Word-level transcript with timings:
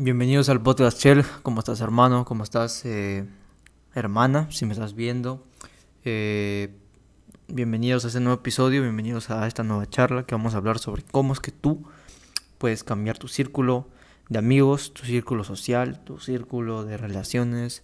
Bienvenidos 0.00 0.48
al 0.48 0.62
podcast 0.62 1.02
Shell. 1.02 1.24
¿Cómo 1.42 1.58
estás, 1.58 1.80
hermano? 1.80 2.24
¿Cómo 2.24 2.44
estás, 2.44 2.84
eh, 2.84 3.26
hermana? 3.96 4.48
Si 4.52 4.64
me 4.64 4.72
estás 4.72 4.94
viendo. 4.94 5.44
Eh, 6.04 6.72
bienvenidos 7.48 8.04
a 8.04 8.06
este 8.06 8.20
nuevo 8.20 8.38
episodio. 8.38 8.82
Bienvenidos 8.82 9.28
a 9.30 9.44
esta 9.48 9.64
nueva 9.64 9.90
charla 9.90 10.24
que 10.24 10.36
vamos 10.36 10.54
a 10.54 10.58
hablar 10.58 10.78
sobre 10.78 11.02
cómo 11.02 11.32
es 11.32 11.40
que 11.40 11.50
tú 11.50 11.82
puedes 12.58 12.84
cambiar 12.84 13.18
tu 13.18 13.26
círculo 13.26 13.88
de 14.28 14.38
amigos, 14.38 14.94
tu 14.94 15.04
círculo 15.04 15.42
social, 15.42 16.04
tu 16.04 16.20
círculo 16.20 16.84
de 16.84 16.96
relaciones, 16.96 17.82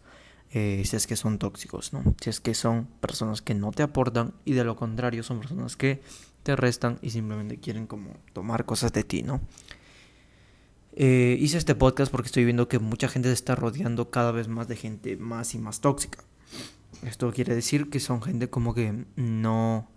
eh, 0.53 0.85
si 0.85 0.95
es 0.95 1.09
que 1.09 1.17
son 1.17 1.41
tóxicos, 1.41 1.93
¿no? 1.93 2.15
Si 2.21 2.31
es 2.31 2.39
que 2.39 2.55
son 2.55 2.87
personas 3.01 3.43
que 3.43 3.55
no 3.55 3.73
te 3.73 3.83
aportan 3.83 4.35
y 4.45 4.53
de 4.53 4.63
lo 4.63 4.77
contrario 4.77 5.25
son 5.25 5.41
personas 5.41 5.75
que 5.75 6.01
te 6.45 6.55
restan 6.55 7.01
y 7.03 7.11
simplemente 7.11 7.59
quieren 7.59 7.89
como 7.89 8.13
tomar 8.33 8.67
cosas 8.67 8.93
de 8.93 9.03
ti, 9.03 9.25
¿no? 9.25 9.41
Eh, 10.97 11.37
hice 11.41 11.59
este 11.59 11.75
podcast 11.75 12.13
porque 12.13 12.27
estoy 12.27 12.45
viendo 12.45 12.69
que 12.69 12.79
mucha 12.79 13.09
gente 13.09 13.29
se 13.29 13.35
está 13.35 13.57
rodeando 13.57 14.11
cada 14.11 14.31
vez 14.31 14.47
más 14.47 14.69
de 14.69 14.77
gente 14.77 15.17
más 15.17 15.55
y 15.55 15.59
más 15.59 15.81
tóxica. 15.81 16.23
Esto 17.03 17.33
quiere 17.33 17.55
decir 17.55 17.91
que 17.91 17.99
son 17.99 18.23
gente 18.23 18.49
como 18.49 18.75
que 18.75 19.05
no, 19.17 19.89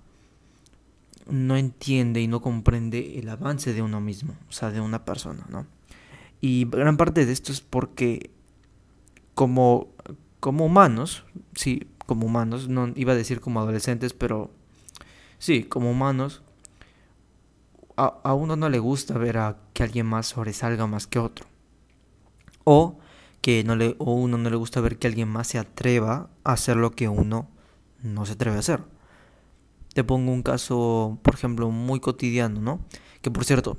no 1.29 1.55
entiende 1.55 2.21
y 2.21 2.27
no 2.27 2.41
comprende 2.41 3.19
el 3.19 3.29
avance 3.29 3.73
de 3.73 3.81
uno 3.83 4.01
mismo, 4.01 4.35
o 4.49 4.51
sea, 4.51 4.71
de 4.71 4.81
una 4.81 5.05
persona, 5.05 5.45
¿no? 5.49 5.67
Y 6.41 6.65
gran 6.65 6.97
parte 6.97 7.25
de 7.25 7.31
esto 7.31 7.51
es 7.51 7.61
porque 7.61 8.31
como, 9.35 9.89
como 10.39 10.65
humanos, 10.65 11.25
sí, 11.53 11.87
como 12.05 12.25
humanos, 12.25 12.69
no 12.69 12.91
iba 12.95 13.13
a 13.13 13.15
decir 13.15 13.39
como 13.39 13.59
adolescentes, 13.59 14.13
pero 14.13 14.51
sí, 15.37 15.63
como 15.63 15.91
humanos, 15.91 16.41
a, 17.97 18.33
uno 18.33 18.55
no 18.55 18.69
le 18.69 18.79
gusta 18.79 19.17
ver 19.17 19.37
a 19.37 19.57
que 19.73 19.83
alguien 19.83 20.05
más 20.05 20.27
sobresalga 20.27 20.85
más 20.87 21.07
que 21.07 21.19
otro. 21.19 21.45
O 22.63 22.99
que 23.41 23.63
no 23.63 23.75
le, 23.75 23.95
o 23.97 24.13
uno 24.13 24.37
no 24.37 24.49
le 24.49 24.55
gusta 24.55 24.81
ver 24.81 24.97
que 24.97 25.07
alguien 25.07 25.27
más 25.27 25.47
se 25.47 25.57
atreva 25.57 26.29
a 26.43 26.53
hacer 26.53 26.77
lo 26.77 26.91
que 26.91 27.09
uno 27.09 27.49
no 28.03 28.25
se 28.25 28.33
atreve 28.33 28.57
a 28.57 28.59
hacer. 28.59 28.83
Te 29.93 30.03
pongo 30.03 30.31
un 30.31 30.43
caso, 30.43 31.17
por 31.23 31.33
ejemplo, 31.33 31.71
muy 31.71 31.99
cotidiano, 31.99 32.61
¿no? 32.61 32.81
Que 33.21 33.31
por 33.31 33.45
cierto, 33.45 33.77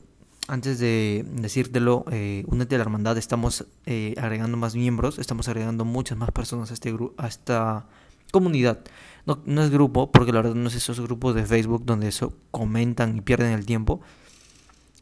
antes 0.48 0.78
de 0.78 1.24
decírtelo, 1.30 2.04
eh, 2.10 2.44
únete 2.48 2.74
a 2.74 2.78
la 2.78 2.84
hermandad, 2.84 3.18
estamos 3.18 3.66
eh, 3.86 4.14
agregando 4.18 4.56
más 4.56 4.74
miembros, 4.74 5.18
estamos 5.18 5.46
agregando 5.48 5.84
muchas 5.84 6.18
más 6.18 6.30
personas 6.32 6.70
a, 6.70 6.74
este 6.74 6.96
a 7.18 7.28
esta 7.28 7.86
comunidad. 8.32 8.80
No, 9.26 9.62
es 9.62 9.70
grupo, 9.70 10.10
porque 10.10 10.32
la 10.32 10.40
verdad 10.40 10.54
no 10.54 10.68
es 10.68 10.74
esos 10.74 11.00
grupos 11.00 11.34
de 11.34 11.44
Facebook 11.44 11.84
donde 11.84 12.08
eso 12.08 12.32
comentan 12.50 13.16
y 13.16 13.20
pierden 13.20 13.52
el 13.52 13.66
tiempo. 13.66 14.00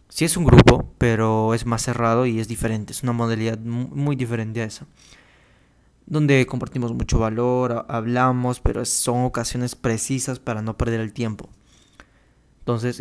Sí 0.08 0.24
es 0.24 0.36
un 0.36 0.44
grupo, 0.44 0.92
pero 0.98 1.54
es 1.54 1.64
más 1.64 1.82
cerrado 1.82 2.26
y 2.26 2.40
es 2.40 2.48
diferente. 2.48 2.92
Es 2.92 3.02
una 3.04 3.12
modalidad 3.12 3.58
muy 3.58 4.16
diferente 4.16 4.62
a 4.62 4.64
esa. 4.64 4.86
Donde 6.06 6.44
compartimos 6.46 6.92
mucho 6.92 7.18
valor, 7.18 7.86
hablamos, 7.88 8.60
pero 8.60 8.84
son 8.84 9.24
ocasiones 9.24 9.76
precisas 9.76 10.40
para 10.40 10.62
no 10.62 10.76
perder 10.76 11.00
el 11.00 11.12
tiempo. 11.12 11.48
Entonces, 12.60 12.98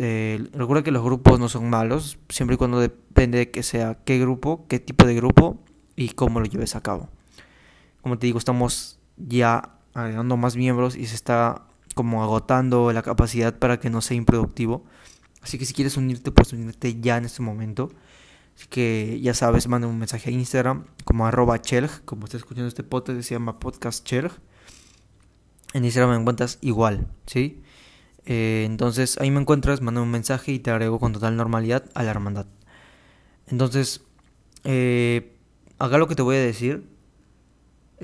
recuerda 0.54 0.84
que 0.84 0.92
los 0.92 1.04
grupos 1.04 1.40
no 1.40 1.50
son 1.50 1.72
malos, 1.72 2.20
siempre 2.30 2.54
y 2.54 2.58
cuando 2.58 2.80
depende 2.80 3.40
de 3.40 3.50
que 3.50 3.64
sea 3.64 3.98
qué 4.06 4.20
grupo, 4.20 4.66
qué 4.68 4.80
tipo 4.80 5.08
de 5.08 5.16
grupo 5.16 5.58
y 5.96 6.10
cómo 6.10 6.40
lo 6.40 6.46
lleves 6.46 6.76
a 6.76 6.82
cabo. 6.82 7.10
Como 8.04 8.20
te 8.20 8.28
digo, 8.28 8.38
estamos 8.38 9.00
ya 9.18 9.75
agregando 9.96 10.38
más 10.38 10.56
miembros 10.56 10.96
y 10.96 11.08
se 11.08 11.16
está 11.16 11.64
como 11.96 12.22
agotando 12.22 12.92
la 12.92 13.02
capacidad 13.02 13.58
para 13.58 13.80
que 13.80 13.90
no 13.90 14.02
sea 14.02 14.18
improductivo. 14.18 14.86
Así 15.42 15.58
que 15.58 15.66
si 15.66 15.74
quieres 15.74 15.98
unirte, 15.98 16.32
puedes 16.32 16.54
unirte 16.54 17.00
ya 17.00 17.18
en 17.18 17.26
este 17.26 17.42
momento. 17.42 17.92
Así 18.58 18.68
que 18.68 19.20
ya 19.22 19.34
sabes, 19.34 19.68
manda 19.68 19.88
un 19.88 19.98
mensaje 19.98 20.30
a 20.30 20.34
Instagram 20.34 20.86
como 21.06 21.26
arroba 21.26 21.62
chelg, 21.62 22.04
como 22.04 22.26
estás 22.26 22.40
escuchando 22.40 22.68
este 22.68 22.84
podcast, 22.84 23.22
se 23.22 23.36
llama 23.36 23.60
podcast 23.60 24.06
chelg. 24.06 24.32
En 25.74 25.86
Instagram 25.86 26.12
me 26.12 26.22
encuentras 26.22 26.58
igual, 26.62 27.08
¿sí? 27.26 27.62
Eh, 28.26 28.64
entonces 28.66 29.18
ahí 29.20 29.32
me 29.32 29.40
encuentras, 29.40 29.82
manda 29.82 30.02
un 30.02 30.12
mensaje 30.12 30.52
y 30.52 30.60
te 30.60 30.72
agrego 30.72 31.00
con 31.00 31.14
total 31.14 31.38
normalidad 31.38 31.86
a 31.94 32.04
la 32.04 32.12
hermandad. 32.12 32.48
Entonces, 33.48 34.02
eh, 34.64 35.38
haga 35.80 35.98
lo 35.98 36.08
que 36.08 36.16
te 36.16 36.22
voy 36.22 36.36
a 36.36 36.40
decir 36.40 36.95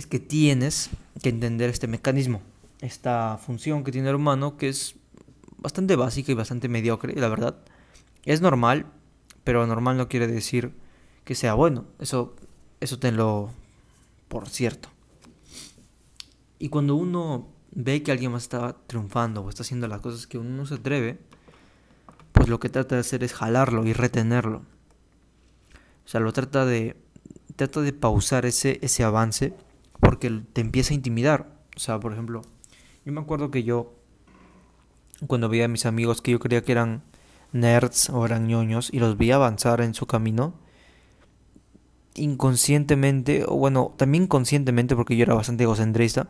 es 0.01 0.07
que 0.07 0.19
tienes 0.19 0.89
que 1.21 1.29
entender 1.29 1.69
este 1.69 1.85
mecanismo, 1.85 2.41
esta 2.79 3.37
función 3.37 3.83
que 3.83 3.91
tiene 3.91 4.09
el 4.09 4.15
humano 4.15 4.57
que 4.57 4.67
es 4.67 4.95
bastante 5.59 5.95
básica 5.95 6.31
y 6.31 6.35
bastante 6.35 6.67
mediocre, 6.67 7.13
la 7.13 7.29
verdad. 7.29 7.55
Es 8.25 8.41
normal, 8.41 8.87
pero 9.43 9.67
normal 9.67 9.97
no 9.97 10.07
quiere 10.07 10.25
decir 10.25 10.73
que 11.23 11.35
sea 11.35 11.53
bueno. 11.53 11.85
Eso, 11.99 12.35
eso 12.79 12.97
tenlo 12.97 13.51
por 14.27 14.49
cierto. 14.49 14.89
Y 16.57 16.69
cuando 16.69 16.95
uno 16.95 17.47
ve 17.71 18.01
que 18.01 18.11
alguien 18.11 18.31
más 18.31 18.41
está 18.43 18.75
triunfando 18.87 19.43
o 19.43 19.49
está 19.49 19.61
haciendo 19.61 19.87
las 19.87 20.01
cosas 20.01 20.25
que 20.25 20.39
uno 20.39 20.49
no 20.49 20.65
se 20.65 20.75
atreve, 20.75 21.19
pues 22.31 22.49
lo 22.49 22.59
que 22.59 22.69
trata 22.69 22.95
de 22.95 23.01
hacer 23.01 23.23
es 23.23 23.33
jalarlo 23.33 23.85
y 23.85 23.93
retenerlo. 23.93 24.63
O 26.05 26.07
sea, 26.07 26.21
lo 26.21 26.33
trata 26.33 26.65
de 26.65 26.97
trata 27.55 27.81
de 27.81 27.93
pausar 27.93 28.47
ese 28.47 28.79
ese 28.81 29.03
avance 29.03 29.53
porque 30.01 30.29
te 30.51 30.59
empieza 30.59 30.93
a 30.93 30.95
intimidar. 30.95 31.47
O 31.77 31.79
sea, 31.79 31.99
por 31.99 32.11
ejemplo, 32.11 32.41
yo 33.05 33.13
me 33.13 33.21
acuerdo 33.21 33.49
que 33.51 33.63
yo, 33.63 33.93
cuando 35.27 35.47
veía 35.47 35.65
a 35.65 35.69
mis 35.69 35.85
amigos 35.85 36.21
que 36.21 36.31
yo 36.31 36.39
creía 36.39 36.63
que 36.63 36.73
eran 36.73 37.03
nerds 37.53 38.09
o 38.09 38.25
eran 38.25 38.47
ñoños 38.47 38.89
y 38.91 38.99
los 38.99 39.17
vi 39.17 39.31
avanzar 39.31 39.79
en 39.79 39.93
su 39.93 40.07
camino, 40.07 40.55
inconscientemente, 42.15 43.45
o 43.47 43.55
bueno, 43.55 43.93
también 43.95 44.27
conscientemente 44.27 44.95
porque 44.95 45.15
yo 45.15 45.23
era 45.23 45.35
bastante 45.35 45.63
egocentrista 45.63 46.27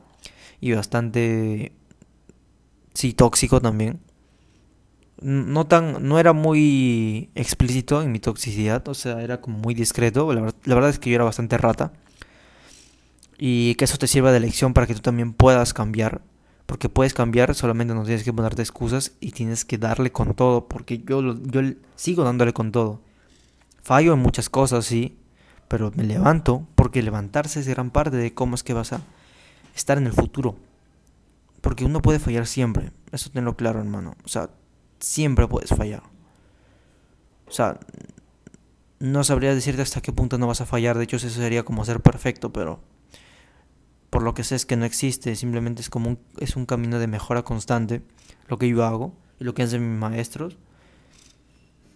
y 0.59 0.73
bastante, 0.73 1.71
sí, 2.93 3.13
tóxico 3.13 3.61
también. 3.61 3.99
No 5.21 5.67
tan, 5.67 6.07
no 6.07 6.19
era 6.19 6.33
muy 6.33 7.29
explícito 7.35 8.01
en 8.01 8.11
mi 8.11 8.19
toxicidad, 8.19 8.87
o 8.87 8.95
sea, 8.95 9.21
era 9.21 9.39
como 9.39 9.59
muy 9.59 9.75
discreto. 9.75 10.31
La 10.33 10.75
verdad 10.75 10.89
es 10.89 10.99
que 10.99 11.11
yo 11.11 11.15
era 11.15 11.23
bastante 11.23 11.57
rata 11.57 11.93
y 13.43 13.73
que 13.73 13.85
eso 13.85 13.97
te 13.97 14.05
sirva 14.05 14.31
de 14.31 14.39
lección 14.39 14.75
para 14.75 14.85
que 14.85 14.93
tú 14.93 14.99
también 14.99 15.33
puedas 15.33 15.73
cambiar. 15.73 16.21
Porque 16.67 16.89
puedes 16.89 17.15
cambiar, 17.15 17.55
solamente 17.55 17.95
no 17.95 18.03
tienes 18.03 18.23
que 18.23 18.31
ponerte 18.31 18.61
excusas 18.61 19.13
y 19.19 19.31
tienes 19.31 19.65
que 19.65 19.79
darle 19.79 20.11
con 20.11 20.35
todo. 20.35 20.67
Porque 20.67 20.99
yo, 20.99 21.41
yo 21.41 21.61
sigo 21.95 22.23
dándole 22.23 22.53
con 22.53 22.71
todo. 22.71 23.01
Fallo 23.81 24.13
en 24.13 24.19
muchas 24.19 24.47
cosas, 24.47 24.85
sí, 24.85 25.17
pero 25.67 25.91
me 25.95 26.03
levanto 26.03 26.67
porque 26.75 27.01
levantarse 27.01 27.59
es 27.59 27.67
gran 27.67 27.89
parte 27.89 28.15
de 28.15 28.31
cómo 28.31 28.53
es 28.53 28.61
que 28.61 28.75
vas 28.75 28.93
a 28.93 29.01
estar 29.75 29.97
en 29.97 30.05
el 30.05 30.13
futuro. 30.13 30.55
Porque 31.61 31.83
uno 31.83 31.99
puede 31.99 32.19
fallar 32.19 32.45
siempre, 32.45 32.91
eso 33.11 33.31
tenlo 33.31 33.57
claro, 33.57 33.79
hermano. 33.79 34.17
O 34.23 34.27
sea, 34.27 34.51
siempre 34.99 35.47
puedes 35.47 35.71
fallar. 35.71 36.03
O 37.47 37.51
sea, 37.51 37.79
no 38.99 39.23
sabría 39.23 39.55
decirte 39.55 39.81
hasta 39.81 40.01
qué 40.01 40.13
punto 40.13 40.37
no 40.37 40.45
vas 40.45 40.61
a 40.61 40.67
fallar. 40.67 40.95
De 40.99 41.05
hecho, 41.05 41.17
eso 41.17 41.27
sería 41.27 41.63
como 41.63 41.83
ser 41.85 42.01
perfecto, 42.01 42.53
pero 42.53 42.81
por 44.11 44.23
lo 44.23 44.33
que 44.33 44.43
sé 44.43 44.55
es 44.55 44.65
que 44.65 44.75
no 44.75 44.83
existe, 44.83 45.35
simplemente 45.37 45.81
es 45.81 45.89
como 45.89 46.09
un, 46.09 46.19
es 46.37 46.57
un 46.57 46.65
camino 46.65 46.99
de 46.99 47.07
mejora 47.07 47.43
constante, 47.43 48.03
lo 48.49 48.59
que 48.59 48.67
yo 48.67 48.83
hago 48.83 49.15
y 49.39 49.45
lo 49.45 49.53
que 49.53 49.63
hacen 49.63 49.89
mis 49.89 49.99
maestros. 49.99 50.57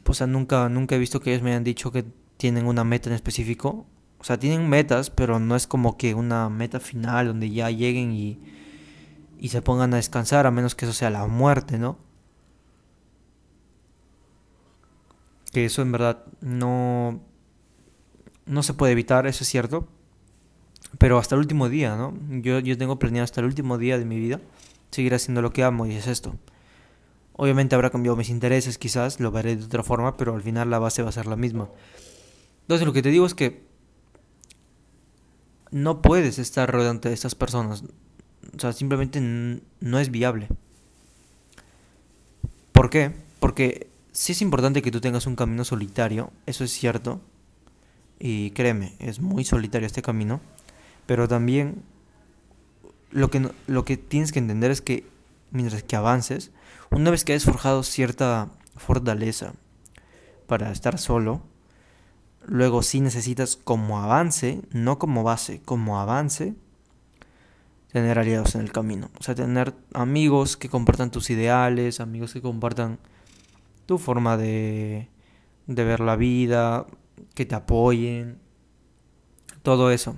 Pues 0.03 0.25
nunca, 0.25 0.69
nunca 0.69 0.95
he 0.95 0.97
visto 0.97 1.19
que 1.19 1.31
ellos 1.31 1.43
me 1.43 1.51
hayan 1.51 1.65
dicho 1.65 1.91
que 1.91 2.05
tienen 2.37 2.67
una 2.67 2.85
meta 2.85 3.09
en 3.09 3.15
específico. 3.15 3.85
O 4.17 4.23
sea, 4.23 4.39
tienen 4.39 4.69
metas, 4.69 5.09
pero 5.09 5.39
no 5.39 5.57
es 5.57 5.67
como 5.67 5.97
que 5.97 6.15
una 6.15 6.49
meta 6.49 6.79
final 6.79 7.27
donde 7.27 7.49
ya 7.51 7.69
lleguen 7.69 8.13
y, 8.13 8.39
y 9.37 9.49
se 9.49 9.61
pongan 9.61 9.93
a 9.93 9.97
descansar, 9.97 10.47
a 10.47 10.51
menos 10.51 10.73
que 10.73 10.85
eso 10.85 10.93
sea 10.93 11.09
la 11.09 11.27
muerte, 11.27 11.77
¿no? 11.77 11.97
Que 15.51 15.65
eso 15.65 15.81
en 15.81 15.91
verdad 15.91 16.23
no, 16.39 17.19
no 18.45 18.63
se 18.63 18.73
puede 18.73 18.93
evitar, 18.93 19.27
eso 19.27 19.43
es 19.43 19.49
cierto, 19.49 19.89
pero 20.97 21.17
hasta 21.17 21.35
el 21.35 21.39
último 21.39 21.69
día, 21.69 21.95
¿no? 21.95 22.13
Yo, 22.41 22.59
yo 22.59 22.77
tengo 22.77 22.99
planeado 22.99 23.23
hasta 23.23 23.41
el 23.41 23.47
último 23.47 23.77
día 23.77 23.97
de 23.97 24.05
mi 24.05 24.19
vida 24.19 24.39
seguir 24.91 25.13
haciendo 25.13 25.41
lo 25.41 25.51
que 25.51 25.63
amo 25.63 25.85
y 25.85 25.93
es 25.93 26.07
esto. 26.07 26.35
Obviamente 27.33 27.75
habrá 27.75 27.89
cambiado 27.89 28.15
mis 28.15 28.29
intereses, 28.29 28.77
quizás 28.77 29.19
lo 29.19 29.29
veré 29.31 29.57
de 29.57 29.65
otra 29.65 29.83
forma, 29.83 30.15
pero 30.15 30.33
al 30.33 30.41
final 30.41 30.69
la 30.69 30.79
base 30.79 31.03
va 31.03 31.09
a 31.09 31.11
ser 31.11 31.25
la 31.25 31.35
misma. 31.35 31.67
Entonces 32.61 32.87
lo 32.87 32.93
que 32.93 33.01
te 33.01 33.09
digo 33.09 33.25
es 33.25 33.33
que 33.33 33.65
no 35.71 36.01
puedes 36.01 36.39
estar 36.39 36.71
rodeado 36.71 36.99
de 36.99 37.13
estas 37.13 37.35
personas. 37.35 37.83
O 38.55 38.59
sea, 38.59 38.71
simplemente 38.71 39.19
no 39.19 39.99
es 39.99 40.11
viable. 40.11 40.47
¿Por 42.71 42.89
qué? 42.89 43.11
Porque 43.41 43.89
sí 44.13 44.31
es 44.31 44.41
importante 44.41 44.81
que 44.81 44.91
tú 44.91 45.01
tengas 45.01 45.27
un 45.27 45.35
camino 45.35 45.65
solitario, 45.65 46.31
eso 46.45 46.63
es 46.63 46.71
cierto. 46.71 47.19
Y 48.17 48.51
créeme, 48.51 48.95
es 48.99 49.19
muy 49.19 49.43
solitario 49.43 49.85
este 49.85 50.01
camino. 50.01 50.39
Pero 51.05 51.27
también 51.27 51.83
lo 53.11 53.29
que, 53.29 53.49
lo 53.67 53.85
que 53.85 53.97
tienes 53.97 54.31
que 54.31 54.39
entender 54.39 54.71
es 54.71 54.81
que 54.81 55.05
mientras 55.51 55.83
que 55.83 55.95
avances, 55.95 56.51
una 56.91 57.11
vez 57.11 57.23
que 57.23 57.33
hayas 57.33 57.45
forjado 57.45 57.83
cierta 57.83 58.49
fortaleza 58.75 59.53
para 60.47 60.71
estar 60.71 60.97
solo, 60.97 61.41
luego 62.45 62.83
sí 62.83 63.01
necesitas 63.01 63.55
como 63.55 64.01
avance, 64.01 64.61
no 64.71 64.99
como 64.99 65.23
base, 65.23 65.61
como 65.63 65.99
avance, 65.99 66.55
tener 67.91 68.19
aliados 68.19 68.55
en 68.55 68.61
el 68.61 68.71
camino. 68.71 69.09
O 69.19 69.23
sea, 69.23 69.35
tener 69.35 69.73
amigos 69.93 70.57
que 70.57 70.69
compartan 70.69 71.11
tus 71.11 71.29
ideales, 71.29 71.99
amigos 71.99 72.33
que 72.33 72.41
compartan 72.41 72.99
tu 73.85 73.97
forma 73.97 74.35
de, 74.35 75.07
de 75.67 75.83
ver 75.83 76.01
la 76.01 76.15
vida, 76.15 76.85
que 77.33 77.45
te 77.45 77.55
apoyen, 77.55 78.37
todo 79.63 79.91
eso. 79.91 80.15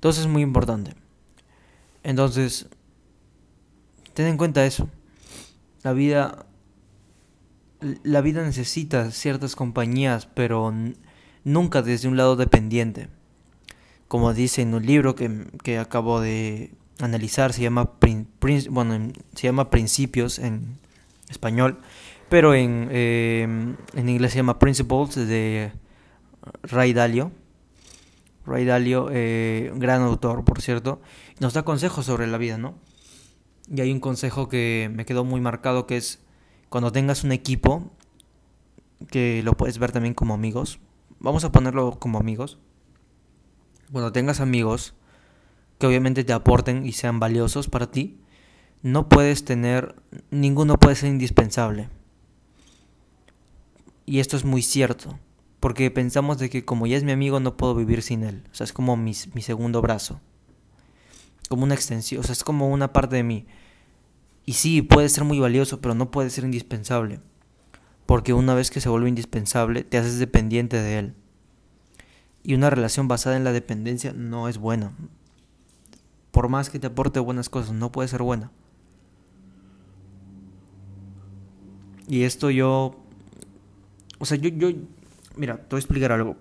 Entonces 0.00 0.24
es 0.24 0.30
muy 0.30 0.40
importante. 0.40 0.94
Entonces, 2.02 2.68
ten 4.14 4.26
en 4.26 4.38
cuenta 4.38 4.64
eso. 4.64 4.88
La 5.82 5.92
vida 5.92 6.46
la 8.02 8.20
vida 8.20 8.42
necesita 8.42 9.10
ciertas 9.10 9.56
compañías, 9.56 10.26
pero 10.26 10.72
nunca 11.44 11.82
desde 11.82 12.08
un 12.08 12.16
lado 12.16 12.36
dependiente. 12.36 13.08
Como 14.08 14.34
dice 14.34 14.62
en 14.62 14.74
un 14.74 14.84
libro 14.84 15.14
que, 15.14 15.46
que 15.62 15.78
acabo 15.78 16.20
de 16.20 16.72
analizar, 16.98 17.52
se 17.52 17.62
llama, 17.62 17.92
bueno, 18.70 19.12
se 19.34 19.42
llama 19.46 19.70
Principios 19.70 20.38
en 20.38 20.78
español, 21.28 21.78
pero 22.28 22.54
en, 22.54 22.88
em, 22.90 23.76
en 23.94 24.08
inglés 24.08 24.32
se 24.32 24.38
llama 24.38 24.58
Principles 24.58 25.14
de 25.14 25.72
Ray 26.62 26.92
Dalio. 26.92 27.32
Ray 28.50 28.64
Dalio, 28.64 29.08
eh, 29.12 29.72
gran 29.76 30.02
autor, 30.02 30.44
por 30.44 30.60
cierto, 30.60 31.00
nos 31.38 31.54
da 31.54 31.62
consejos 31.62 32.06
sobre 32.06 32.26
la 32.26 32.36
vida, 32.36 32.58
¿no? 32.58 32.74
Y 33.68 33.80
hay 33.80 33.92
un 33.92 34.00
consejo 34.00 34.48
que 34.48 34.90
me 34.92 35.04
quedó 35.04 35.24
muy 35.24 35.40
marcado 35.40 35.86
que 35.86 35.96
es 35.96 36.20
cuando 36.68 36.90
tengas 36.90 37.22
un 37.22 37.30
equipo, 37.30 37.92
que 39.08 39.42
lo 39.44 39.52
puedes 39.52 39.78
ver 39.78 39.92
también 39.92 40.14
como 40.14 40.34
amigos, 40.34 40.80
vamos 41.20 41.44
a 41.44 41.52
ponerlo 41.52 41.98
como 42.00 42.18
amigos, 42.18 42.58
cuando 43.92 44.10
tengas 44.10 44.40
amigos 44.40 44.94
que 45.78 45.86
obviamente 45.86 46.24
te 46.24 46.32
aporten 46.32 46.84
y 46.84 46.92
sean 46.92 47.20
valiosos 47.20 47.68
para 47.68 47.90
ti, 47.90 48.20
no 48.82 49.08
puedes 49.08 49.44
tener, 49.44 49.94
ninguno 50.30 50.76
puede 50.76 50.96
ser 50.96 51.10
indispensable. 51.10 51.88
Y 54.06 54.18
esto 54.18 54.36
es 54.36 54.44
muy 54.44 54.62
cierto, 54.62 55.18
porque 55.60 55.90
pensamos 55.90 56.38
de 56.38 56.50
que 56.50 56.64
como 56.64 56.86
ya 56.86 56.96
es 56.96 57.04
mi 57.04 57.12
amigo 57.12 57.38
no 57.38 57.56
puedo 57.56 57.74
vivir 57.74 58.02
sin 58.02 58.24
él, 58.24 58.42
o 58.50 58.54
sea, 58.54 58.64
es 58.64 58.72
como 58.72 58.96
mi, 58.96 59.12
mi 59.34 59.42
segundo 59.42 59.82
brazo, 59.82 60.20
como 61.48 61.64
una 61.64 61.74
extensión, 61.74 62.20
o 62.20 62.24
sea, 62.24 62.32
es 62.32 62.44
como 62.44 62.68
una 62.68 62.92
parte 62.92 63.16
de 63.16 63.22
mí. 63.22 63.46
Y 64.46 64.54
sí, 64.54 64.82
puede 64.82 65.08
ser 65.08 65.24
muy 65.24 65.38
valioso, 65.38 65.80
pero 65.80 65.94
no 65.94 66.10
puede 66.10 66.30
ser 66.30 66.44
indispensable. 66.44 67.20
Porque 68.06 68.32
una 68.32 68.54
vez 68.54 68.70
que 68.70 68.80
se 68.80 68.88
vuelve 68.88 69.08
indispensable, 69.08 69.84
te 69.84 69.98
haces 69.98 70.18
dependiente 70.18 70.76
de 70.76 70.98
él. 70.98 71.14
Y 72.42 72.54
una 72.54 72.70
relación 72.70 73.06
basada 73.06 73.36
en 73.36 73.44
la 73.44 73.52
dependencia 73.52 74.12
no 74.12 74.48
es 74.48 74.58
buena. 74.58 74.92
Por 76.30 76.48
más 76.48 76.70
que 76.70 76.78
te 76.78 76.88
aporte 76.88 77.20
buenas 77.20 77.48
cosas, 77.48 77.72
no 77.72 77.92
puede 77.92 78.08
ser 78.08 78.22
buena. 78.22 78.50
Y 82.08 82.22
esto 82.22 82.50
yo... 82.50 82.96
O 84.18 84.24
sea, 84.24 84.36
yo, 84.36 84.48
yo... 84.48 84.70
Mira, 85.40 85.56
te 85.56 85.70
voy 85.70 85.78
a 85.78 85.80
explicar 85.80 86.12
algo. 86.12 86.36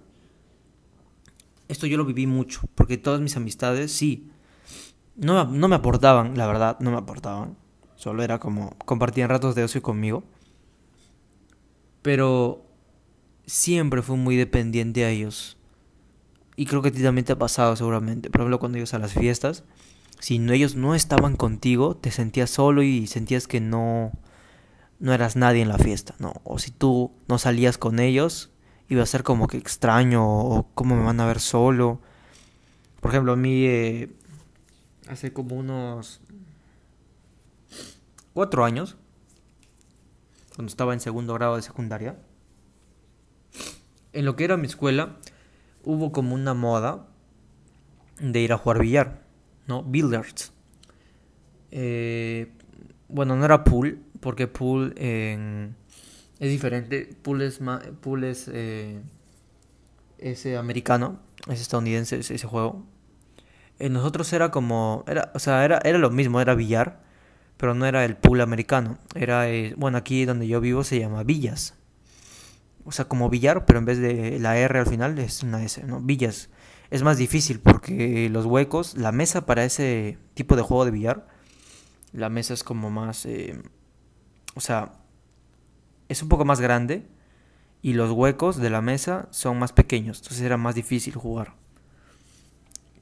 Esto 1.69 1.87
yo 1.87 1.95
lo 1.95 2.03
viví 2.03 2.27
mucho, 2.27 2.63
porque 2.75 2.97
todas 2.97 3.21
mis 3.21 3.37
amistades, 3.37 3.93
sí, 3.93 4.29
no, 5.15 5.45
no 5.45 5.69
me 5.69 5.77
aportaban, 5.77 6.37
la 6.37 6.47
verdad, 6.47 6.77
no 6.81 6.91
me 6.91 6.97
aportaban 6.97 7.55
Solo 7.95 8.23
era 8.23 8.39
como 8.39 8.75
compartían 8.79 9.29
ratos 9.29 9.55
de 9.55 9.63
ocio 9.63 9.81
conmigo. 9.81 10.25
Pero 12.01 12.65
siempre 13.45 14.01
fui 14.01 14.17
muy 14.17 14.35
dependiente 14.35 15.05
a 15.05 15.09
ellos. 15.09 15.55
Y 16.57 16.65
creo 16.65 16.81
que 16.81 16.89
a 16.89 16.91
ti 16.91 17.01
también 17.01 17.23
te 17.23 17.31
ha 17.31 17.39
pasado 17.39 17.77
seguramente. 17.77 18.29
Por 18.29 18.41
ejemplo, 18.41 18.59
cuando 18.59 18.79
ibas 18.79 18.93
a 18.93 18.99
las 18.99 19.13
fiestas, 19.13 19.63
si 20.19 20.35
ellos 20.35 20.75
no 20.75 20.93
estaban 20.93 21.37
contigo, 21.37 21.95
te 21.95 22.11
sentías 22.11 22.49
solo 22.49 22.83
y 22.83 23.07
sentías 23.07 23.47
que 23.47 23.61
no, 23.61 24.11
no 24.99 25.13
eras 25.13 25.37
nadie 25.37 25.61
en 25.61 25.69
la 25.69 25.77
fiesta, 25.77 26.15
¿no? 26.19 26.33
O 26.43 26.59
si 26.59 26.71
tú 26.71 27.13
no 27.29 27.37
salías 27.37 27.77
con 27.77 27.99
ellos, 27.99 28.51
iba 28.89 29.03
a 29.03 29.05
ser 29.05 29.23
como 29.23 29.47
que 29.47 29.57
extraño 29.57 30.27
o 30.27 30.67
cómo 30.73 30.95
me 30.95 31.03
van 31.03 31.19
a 31.19 31.27
ver 31.27 31.39
solo. 31.39 32.01
Por 32.99 33.11
ejemplo, 33.11 33.33
a 33.33 33.35
mí 33.35 33.65
eh, 33.65 34.09
hace 35.07 35.31
como 35.31 35.55
unos 35.55 36.21
cuatro 38.33 38.65
años, 38.65 38.97
cuando 40.55 40.69
estaba 40.69 40.93
en 40.93 40.99
segundo 40.99 41.35
grado 41.35 41.55
de 41.55 41.61
secundaria, 41.61 42.17
en 44.11 44.25
lo 44.25 44.35
que 44.35 44.43
era 44.43 44.57
mi 44.57 44.65
escuela, 44.65 45.17
hubo 45.83 46.11
como 46.11 46.33
una 46.33 46.55
moda 46.55 47.07
de 48.19 48.39
ir 48.41 48.51
a 48.51 48.57
jugar 48.57 48.79
billar, 48.79 49.21
¿no? 49.67 49.83
Billiards. 49.83 50.51
Eh, 51.71 52.51
bueno, 53.07 53.35
no 53.35 53.45
era 53.45 53.63
pool, 53.63 54.03
porque 54.19 54.47
pool 54.47 54.93
es 56.39 56.49
diferente. 56.49 57.09
Pool 57.21 57.41
es, 57.41 57.59
pool 58.01 58.23
es, 58.23 58.49
eh, 58.51 59.01
americano, 60.57 61.19
es 61.47 61.61
estadounidense 61.61 62.19
ese, 62.19 62.47
juego. 62.47 62.85
En 63.77 63.93
nosotros 63.93 64.31
era 64.33 64.51
como, 64.51 65.03
era, 65.07 65.31
o 65.35 65.39
sea, 65.39 65.63
era, 65.63 65.79
era 65.83 65.97
lo 65.97 66.09
mismo, 66.09 66.41
era 66.41 66.55
billar, 66.55 67.01
pero 67.57 67.73
no 67.73 67.85
era 67.85 68.05
el 68.05 68.15
pool 68.15 68.41
americano, 68.41 68.97
era, 69.15 69.49
eh, 69.49 69.73
bueno, 69.77 69.97
aquí 69.97 70.25
donde 70.25 70.47
yo 70.47 70.61
vivo 70.61 70.83
se 70.83 70.99
llama 70.99 71.23
Villas. 71.23 71.75
O 72.85 72.91
sea, 72.91 73.05
como 73.05 73.29
billar, 73.29 73.65
pero 73.65 73.79
en 73.79 73.85
vez 73.85 73.99
de 73.99 74.39
la 74.39 74.57
R 74.57 74.79
al 74.79 74.87
final 74.87 75.19
es 75.19 75.43
una 75.43 75.63
S, 75.63 75.83
¿no? 75.83 76.01
Villas. 76.01 76.49
Es 76.89 77.03
más 77.03 77.17
difícil 77.17 77.59
porque 77.59 78.29
los 78.29 78.45
huecos, 78.45 78.97
la 78.97 79.11
mesa 79.11 79.45
para 79.45 79.63
ese 79.63 80.17
tipo 80.33 80.55
de 80.55 80.63
juego 80.63 80.85
de 80.85 80.91
billar, 80.91 81.27
la 82.13 82.29
mesa 82.29 82.53
es 82.53 82.63
como 82.63 82.89
más, 82.89 83.25
eh, 83.25 83.61
o 84.55 84.61
sea, 84.61 84.93
es 86.09 86.21
un 86.21 86.29
poco 86.29 86.43
más 86.43 86.59
grande 86.59 87.05
y 87.81 87.93
los 87.93 88.11
huecos 88.11 88.57
de 88.57 88.69
la 88.69 88.81
mesa 88.81 89.27
son 89.31 89.57
más 89.57 89.71
pequeños, 89.71 90.17
entonces 90.17 90.41
era 90.41 90.57
más 90.57 90.75
difícil 90.75 91.15
jugar. 91.15 91.53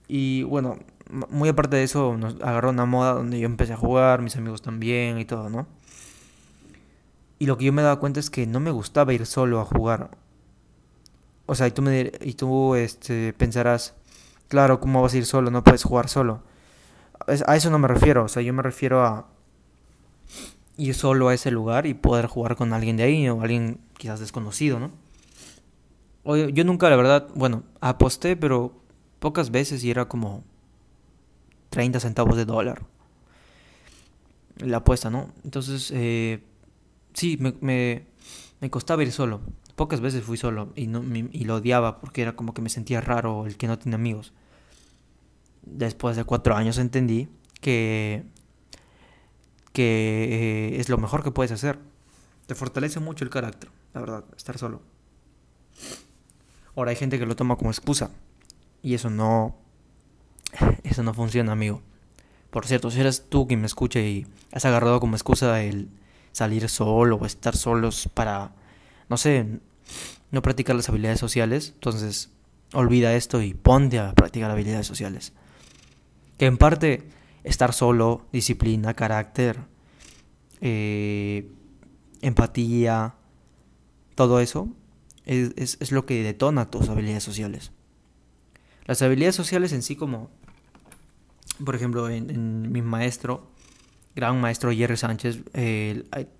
Y 0.07 0.43
bueno, 0.43 0.77
muy 1.09 1.49
aparte 1.49 1.77
de 1.77 1.83
eso, 1.83 2.15
nos 2.17 2.35
agarró 2.41 2.69
una 2.69 2.85
moda 2.85 3.13
donde 3.13 3.39
yo 3.39 3.45
empecé 3.45 3.73
a 3.73 3.77
jugar, 3.77 4.21
mis 4.21 4.35
amigos 4.35 4.61
también 4.61 5.17
y 5.19 5.25
todo, 5.25 5.49
¿no? 5.49 5.67
Y 7.39 7.45
lo 7.45 7.57
que 7.57 7.65
yo 7.65 7.73
me 7.73 7.81
daba 7.81 7.99
cuenta 7.99 8.19
es 8.19 8.29
que 8.29 8.47
no 8.47 8.59
me 8.59 8.71
gustaba 8.71 9.13
ir 9.13 9.25
solo 9.25 9.59
a 9.59 9.65
jugar. 9.65 10.11
O 11.45 11.55
sea, 11.55 11.67
y 11.67 11.71
tú, 11.71 11.81
me, 11.81 12.11
y 12.21 12.33
tú 12.33 12.75
este, 12.75 13.33
pensarás, 13.33 13.93
claro, 14.47 14.79
¿cómo 14.79 15.01
vas 15.01 15.13
a 15.13 15.17
ir 15.17 15.25
solo? 15.25 15.51
No 15.51 15.63
puedes 15.63 15.83
jugar 15.83 16.09
solo. 16.09 16.41
A 17.45 17.55
eso 17.55 17.69
no 17.69 17.79
me 17.79 17.87
refiero, 17.87 18.23
o 18.25 18.27
sea, 18.27 18.41
yo 18.41 18.53
me 18.53 18.63
refiero 18.63 19.03
a 19.05 19.27
ir 20.77 20.93
solo 20.93 21.29
a 21.29 21.33
ese 21.33 21.51
lugar 21.51 21.85
y 21.85 21.93
poder 21.93 22.27
jugar 22.27 22.55
con 22.55 22.71
alguien 22.71 22.97
de 22.97 23.03
ahí 23.03 23.27
o 23.29 23.41
alguien 23.41 23.79
quizás 23.97 24.19
desconocido, 24.19 24.79
¿no? 24.79 24.91
Yo 26.25 26.65
nunca, 26.65 26.89
la 26.89 26.97
verdad, 26.97 27.29
bueno, 27.35 27.63
aposté, 27.79 28.35
pero 28.35 28.73
pocas 29.19 29.49
veces 29.49 29.83
y 29.83 29.91
era 29.91 30.09
como 30.09 30.43
30 31.69 31.99
centavos 32.01 32.35
de 32.35 32.45
dólar. 32.45 32.83
La 34.57 34.77
apuesta, 34.77 35.09
¿no? 35.09 35.31
Entonces, 35.45 35.91
eh, 35.95 36.43
sí, 37.13 37.37
me, 37.39 37.53
me, 38.59 38.69
costaba 38.69 39.03
ir 39.03 39.11
solo. 39.11 39.41
Pocas 39.75 40.01
veces 40.01 40.23
fui 40.23 40.37
solo 40.37 40.73
y, 40.75 40.87
no, 40.87 41.03
y 41.31 41.45
lo 41.45 41.55
odiaba 41.55 42.01
porque 42.01 42.23
era 42.23 42.35
como 42.35 42.53
que 42.53 42.61
me 42.61 42.69
sentía 42.69 42.99
raro 42.99 43.45
el 43.45 43.55
que 43.55 43.67
no 43.67 43.79
tiene 43.79 43.95
amigos. 43.95 44.33
Después 45.61 46.17
de 46.17 46.25
cuatro 46.25 46.55
años 46.55 46.77
entendí 46.77 47.29
que, 47.61 48.25
que 49.77 50.73
eh, 50.73 50.79
es 50.79 50.89
lo 50.89 50.97
mejor 50.97 51.23
que 51.23 51.29
puedes 51.29 51.51
hacer. 51.51 51.77
Te 52.47 52.55
fortalece 52.55 52.99
mucho 52.99 53.23
el 53.23 53.29
carácter, 53.29 53.69
la 53.93 54.01
verdad, 54.01 54.23
estar 54.35 54.57
solo. 54.57 54.81
Ahora 56.75 56.89
hay 56.89 56.95
gente 56.95 57.19
que 57.19 57.27
lo 57.27 57.35
toma 57.35 57.57
como 57.57 57.69
excusa 57.69 58.09
y 58.81 58.95
eso 58.95 59.11
no 59.11 59.55
eso 60.83 61.03
no 61.03 61.13
funciona, 61.13 61.51
amigo. 61.51 61.83
Por 62.49 62.65
cierto, 62.65 62.89
si 62.89 63.01
eres 63.01 63.29
tú 63.29 63.47
quien 63.47 63.61
me 63.61 63.67
escucha 63.67 63.99
y 63.99 64.25
has 64.51 64.65
agarrado 64.65 64.99
como 64.99 65.15
excusa 65.15 65.61
el 65.61 65.89
salir 66.31 66.67
solo 66.69 67.17
o 67.17 67.27
estar 67.27 67.55
solos 67.55 68.09
para, 68.11 68.55
no 69.09 69.17
sé, 69.17 69.45
no 70.31 70.41
practicar 70.41 70.75
las 70.75 70.89
habilidades 70.89 71.19
sociales, 71.19 71.73
entonces 71.75 72.31
olvida 72.73 73.13
esto 73.13 73.43
y 73.43 73.53
ponte 73.53 73.99
a 73.99 74.13
practicar 74.13 74.49
habilidades 74.49 74.87
sociales. 74.87 75.33
Que 76.39 76.47
en 76.47 76.57
parte 76.57 77.07
estar 77.43 77.73
solo, 77.73 78.25
disciplina, 78.31 78.93
carácter, 78.93 79.59
eh, 80.61 81.49
empatía, 82.21 83.15
todo 84.15 84.39
eso 84.39 84.69
es, 85.25 85.77
es 85.79 85.91
lo 85.91 86.05
que 86.05 86.23
detona 86.23 86.69
tus 86.71 86.89
habilidades 86.89 87.23
sociales. 87.23 87.71
Las 88.85 89.01
habilidades 89.01 89.35
sociales 89.35 89.73
en 89.73 89.83
sí 89.83 89.95
como, 89.97 90.29
por 91.63 91.75
ejemplo, 91.75 92.09
en, 92.09 92.71
mi 92.71 92.81
maestro, 92.81 93.51
gran 94.15 94.39
maestro 94.39 94.71
Jerry 94.71 94.95
Sánchez, 94.95 95.43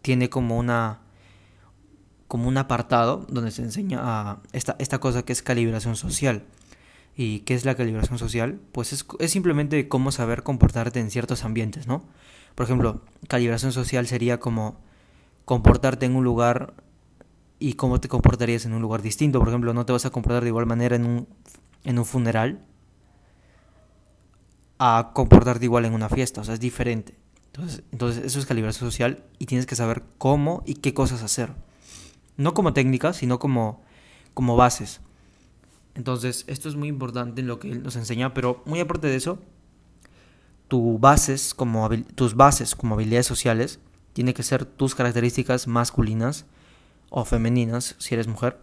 tiene 0.02 0.30
como 0.30 0.58
una, 0.58 1.02
como 2.30 2.48
un 2.48 2.58
apartado 2.58 3.26
donde 3.30 3.52
se 3.52 3.64
enseña 3.64 4.00
a 4.02 4.42
esta, 4.54 4.78
esta 4.80 5.00
cosa 5.00 5.24
que 5.24 5.34
es 5.34 5.44
calibración 5.44 5.98
social. 5.98 6.46
¿Y 7.18 7.40
qué 7.40 7.56
es 7.56 7.66
la 7.66 7.76
calibración 7.76 8.20
social? 8.20 8.60
Pues 8.72 8.94
es, 8.94 9.06
es 9.20 9.32
simplemente 9.32 9.90
cómo 9.90 10.12
saber 10.12 10.44
comportarte 10.44 11.00
en 11.00 11.10
ciertos 11.10 11.44
ambientes, 11.44 11.88
¿no? 11.88 12.04
Por 12.54 12.66
ejemplo, 12.66 13.02
calibración 13.28 13.72
social 13.72 14.06
sería 14.06 14.40
como 14.40 14.80
comportarte 15.44 16.06
en 16.06 16.16
un 16.16 16.24
lugar 16.24 16.76
y 17.60 17.74
cómo 17.74 18.00
te 18.00 18.08
comportarías 18.08 18.66
en 18.66 18.74
un 18.74 18.84
lugar 18.84 19.02
distinto. 19.02 19.40
Por 19.40 19.48
ejemplo, 19.48 19.74
no 19.74 19.86
te 19.86 19.94
vas 19.94 20.06
a 20.06 20.12
comportar 20.12 20.44
de 20.44 20.50
igual 20.50 20.68
manera 20.68 20.96
en 20.96 21.06
un, 21.06 21.28
en 21.84 21.98
un 21.98 22.06
funeral 22.06 22.64
a 24.80 25.12
comportarte 25.14 25.66
igual 25.66 25.86
en 25.86 25.94
una 25.94 26.10
fiesta, 26.10 26.42
o 26.42 26.44
sea, 26.44 26.54
es 26.54 26.60
diferente. 26.60 27.18
Entonces, 27.48 27.84
entonces 27.92 28.24
eso 28.24 28.40
es 28.40 28.46
calibración 28.46 28.92
social 28.92 29.24
y 29.40 29.48
tienes 29.48 29.66
que 29.66 29.76
saber 29.76 30.04
cómo 30.20 30.62
y 30.68 30.76
qué 30.76 30.94
cosas 30.94 31.24
hacer. 31.24 31.52
No 32.36 32.54
como 32.54 32.74
técnicas, 32.74 33.18
sino 33.18 33.40
como, 33.40 33.82
como 34.36 34.56
bases. 34.56 35.02
Entonces, 35.98 36.46
esto 36.46 36.70
es 36.70 36.76
muy 36.76 36.90
importante 36.90 37.42
en 37.42 37.48
lo 37.48 37.58
que 37.58 37.72
él 37.72 37.82
nos 37.82 37.96
enseña, 37.96 38.36
pero 38.36 38.62
muy 38.66 38.80
aparte 38.80 39.08
de 39.08 39.16
eso, 39.16 39.40
tus 40.68 41.02
bases 41.02 41.56
como 41.56 41.86
habilidades 41.86 43.26
sociales 43.26 43.80
tienen 44.14 44.36
que 44.36 44.44
ser 44.44 44.66
tus 44.66 44.94
características 44.94 45.68
masculinas 45.68 46.46
o 47.10 47.26
femeninas, 47.26 47.96
si 47.98 48.14
eres 48.14 48.28
mujer, 48.28 48.60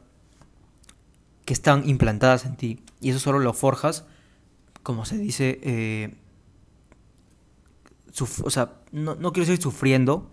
que 1.45 1.55
están 1.55 1.89
implantadas 1.89 2.47
en 2.47 2.55
ti. 2.55 2.85
Y 3.01 3.11
eso 3.11 3.19
solo 3.19 3.41
lo 3.41 3.53
forjas, 3.53 4.07
como 4.85 5.05
se 5.05 5.19
dice, 5.19 5.59
eh, 5.65 6.15
o 8.45 8.51
sea, 8.51 8.75
no, 8.93 9.17
no 9.17 9.33
quiero 9.33 9.49
decir 9.49 9.61
sufriendo, 9.61 10.31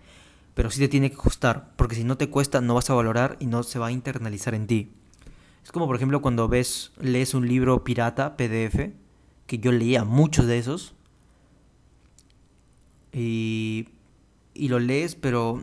pero 0.54 0.70
sí 0.70 0.80
te 0.80 0.88
tiene 0.88 1.10
que 1.10 1.18
costar, 1.18 1.74
porque 1.78 1.96
si 1.96 2.04
no 2.04 2.16
te 2.16 2.30
cuesta 2.30 2.62
no 2.62 2.76
vas 2.76 2.92
a 2.92 2.94
valorar 2.94 3.38
y 3.40 3.48
no 3.48 3.64
se 3.64 3.80
va 3.80 3.88
a 3.88 3.92
internalizar 3.92 4.54
en 4.54 4.68
ti. 4.68 4.94
Es 5.64 5.72
como 5.72 5.88
por 5.88 5.96
ejemplo 5.96 6.22
cuando 6.22 6.48
ves, 6.48 6.92
lees 7.00 7.34
un 7.34 7.48
libro 7.48 7.84
pirata, 7.84 8.36
PDF, 8.36 8.92
que 9.48 9.60
yo 9.60 9.72
leía 9.72 10.04
muchos 10.04 10.48
de 10.48 10.58
esos, 10.58 10.96
y, 13.12 13.90
y 14.54 14.70
lo 14.70 14.80
lees, 14.80 15.16
pero 15.16 15.62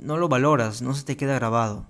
no 0.00 0.16
lo 0.16 0.28
valoras, 0.28 0.82
no 0.82 0.94
se 0.94 1.04
te 1.04 1.16
queda 1.16 1.34
grabado. 1.34 1.86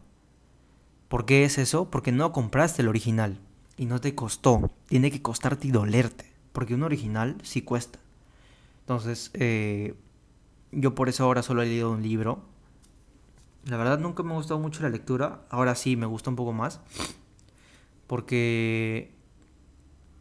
¿Por 1.09 1.25
qué 1.25 1.45
es 1.45 1.59
eso? 1.59 1.91
Porque 1.91 2.13
no 2.13 2.33
compraste 2.33 2.83
el 2.83 2.89
original 2.89 3.41
y 3.77 3.87
no 3.87 4.01
te 4.01 4.15
costó. 4.15 4.71
Tiene 4.87 5.11
que 5.11 5.23
costarte 5.23 5.67
y 5.67 5.71
dolerte, 5.71 6.33
porque 6.53 6.75
un 6.75 6.83
original 6.83 7.37
sí 7.43 7.63
cuesta. 7.63 7.99
Entonces, 8.83 9.31
eh, 9.35 9.95
yo 10.71 10.95
por 10.95 11.09
eso 11.09 11.25
ahora 11.25 11.43
solo 11.43 11.63
he 11.63 11.67
leído 11.67 11.91
un 11.91 12.03
libro. 12.03 12.43
La 13.65 13.77
verdad 13.77 13.99
nunca 13.99 14.23
me 14.23 14.33
ha 14.33 14.37
gustado 14.37 14.61
mucho 14.61 14.83
la 14.83 14.89
lectura, 14.89 15.43
ahora 15.51 15.75
sí 15.75 15.97
me 15.97 16.07
gusta 16.07 16.31
un 16.31 16.37
poco 16.37 16.53
más. 16.53 16.81
Porque 18.11 19.15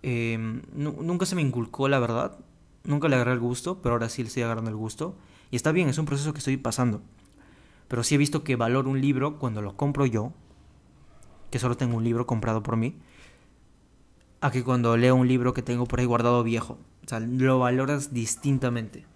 em, 0.03 0.61
nunca 0.75 1.25
se 1.25 1.33
me 1.33 1.41
inculcó 1.41 1.87
la 1.87 1.97
verdad, 1.97 2.37
nunca 2.83 3.07
le 3.07 3.15
agarré 3.15 3.31
el 3.31 3.39
gusto, 3.39 3.81
pero 3.81 3.95
ahora 3.95 4.09
sí 4.09 4.21
le 4.21 4.27
estoy 4.27 4.43
agarrando 4.43 4.69
el 4.69 4.75
gusto. 4.75 5.15
Y 5.49 5.55
está 5.55 5.71
bien, 5.71 5.89
es 5.89 5.97
un 5.97 6.05
proceso 6.05 6.31
que 6.31 6.37
estoy 6.37 6.57
pasando. 6.57 7.01
Pero 7.87 8.03
sí 8.03 8.13
he 8.13 8.19
visto 8.19 8.43
que 8.43 8.55
valoro 8.55 8.91
un 8.91 9.01
libro 9.01 9.39
cuando 9.39 9.63
lo 9.63 9.75
compro 9.75 10.05
yo, 10.05 10.33
que 11.49 11.57
solo 11.57 11.77
tengo 11.77 11.97
un 11.97 12.03
libro 12.03 12.27
comprado 12.27 12.61
por 12.61 12.77
mí, 12.77 12.95
a 14.39 14.51
que 14.51 14.63
cuando 14.63 14.95
leo 14.95 15.15
un 15.15 15.27
libro 15.27 15.55
que 15.55 15.63
tengo 15.63 15.87
por 15.87 15.99
ahí 15.99 16.05
guardado 16.05 16.43
viejo. 16.43 16.77
O 17.03 17.09
sea, 17.09 17.19
lo 17.19 17.57
valoras 17.57 18.13
distintamente 18.13 19.07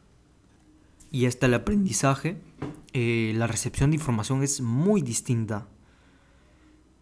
y 1.11 1.27
hasta 1.27 1.45
el 1.45 1.53
aprendizaje, 1.53 2.37
eh, 2.93 3.33
la 3.35 3.45
recepción 3.45 3.91
de 3.91 3.97
información 3.97 4.41
es 4.41 4.61
muy 4.61 5.03
distinta. 5.03 5.67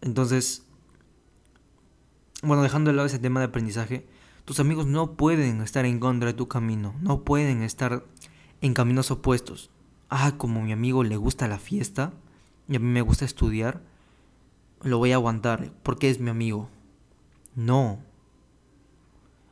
Entonces, 0.02 0.66
bueno, 2.42 2.62
dejando 2.62 2.90
de 2.90 2.96
lado 2.96 3.06
ese 3.06 3.18
tema 3.18 3.40
de 3.40 3.46
aprendizaje, 3.46 4.06
tus 4.44 4.60
amigos 4.60 4.86
no 4.86 5.12
pueden 5.12 5.60
estar 5.62 5.84
en 5.84 6.00
contra 6.00 6.28
de 6.28 6.34
tu 6.34 6.48
camino, 6.48 6.94
no 7.00 7.22
pueden 7.22 7.62
estar 7.62 8.04
en 8.60 8.74
caminos 8.74 9.10
opuestos. 9.10 9.70
Ah, 10.10 10.34
como 10.36 10.60
mi 10.62 10.72
amigo 10.72 11.04
le 11.04 11.16
gusta 11.16 11.48
la 11.48 11.58
fiesta 11.58 12.12
y 12.68 12.76
a 12.76 12.78
mí 12.78 12.86
me 12.86 13.00
gusta 13.00 13.24
estudiar, 13.24 13.80
lo 14.82 14.98
voy 14.98 15.12
a 15.12 15.16
aguantar 15.16 15.72
porque 15.82 16.10
es 16.10 16.20
mi 16.20 16.30
amigo. 16.30 16.68
No. 17.54 18.00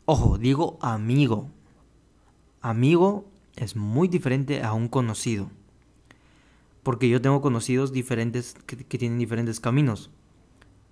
Ojo, 0.04 0.38
digo 0.38 0.78
amigo. 0.80 1.48
Amigo 2.60 3.26
es 3.56 3.76
muy 3.76 4.08
diferente 4.08 4.62
a 4.62 4.72
un 4.72 4.88
conocido. 4.88 5.50
Porque 6.82 7.08
yo 7.08 7.20
tengo 7.20 7.40
conocidos 7.40 7.92
diferentes 7.92 8.54
que, 8.66 8.76
tienen 8.76 9.18
diferentes 9.18 9.60
caminos. 9.60 10.10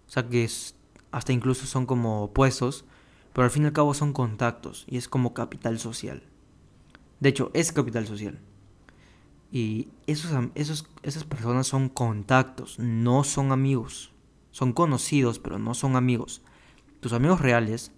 O 0.07 0.11
sea 0.11 0.29
que 0.29 0.45
es, 0.45 0.77
hasta 1.11 1.33
incluso 1.33 1.67
son 1.67 1.87
como 1.87 2.25
opuestos, 2.25 2.85
pero 3.33 3.45
al 3.45 3.51
fin 3.51 3.65
y 3.65 3.67
al 3.67 3.73
cabo 3.73 3.95
son 3.95 4.13
contactos 4.13 4.85
y 4.89 4.97
es 4.97 5.09
como 5.09 5.35
capital 5.35 5.79
social. 5.79 6.23
De 7.21 7.29
hecho, 7.29 7.51
es 7.55 7.73
capital 7.73 8.07
social. 8.07 8.39
Y 9.51 9.89
esos, 10.07 10.33
esos, 10.55 10.87
esas 11.03 11.25
personas 11.25 11.67
son 11.67 11.89
contactos, 11.89 12.79
no 12.79 13.25
son 13.25 13.53
amigos. 13.53 14.13
Son 14.51 14.73
conocidos, 14.73 15.39
pero 15.39 15.59
no 15.59 15.75
son 15.75 15.97
amigos. 15.97 16.43
Tus 17.01 17.13
amigos 17.13 17.41
reales, 17.41 17.93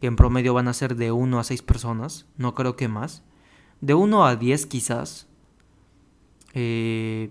que 0.00 0.06
en 0.06 0.16
promedio 0.16 0.54
van 0.54 0.68
a 0.68 0.74
ser 0.74 0.96
de 0.96 1.12
1 1.12 1.38
a 1.38 1.44
6 1.44 1.62
personas, 1.62 2.26
no 2.36 2.54
creo 2.54 2.76
que 2.76 2.88
más, 2.88 3.22
de 3.80 3.94
1 3.94 4.26
a 4.26 4.36
10 4.36 4.66
quizás. 4.66 5.26
Eh, 6.52 7.30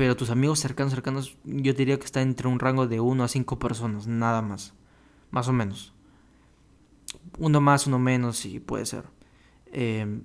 pero 0.00 0.16
tus 0.16 0.30
amigos 0.30 0.60
cercanos, 0.60 0.94
cercanos, 0.94 1.36
yo 1.44 1.74
diría 1.74 1.98
que 1.98 2.06
está 2.06 2.22
entre 2.22 2.48
un 2.48 2.58
rango 2.58 2.86
de 2.86 3.00
1 3.00 3.22
a 3.22 3.28
5 3.28 3.58
personas, 3.58 4.06
nada 4.06 4.40
más. 4.40 4.72
Más 5.30 5.46
o 5.48 5.52
menos. 5.52 5.92
Uno 7.38 7.60
más, 7.60 7.86
uno 7.86 7.98
menos, 7.98 8.38
sí, 8.38 8.60
puede 8.60 8.86
ser. 8.86 9.04
Eh, 9.66 10.22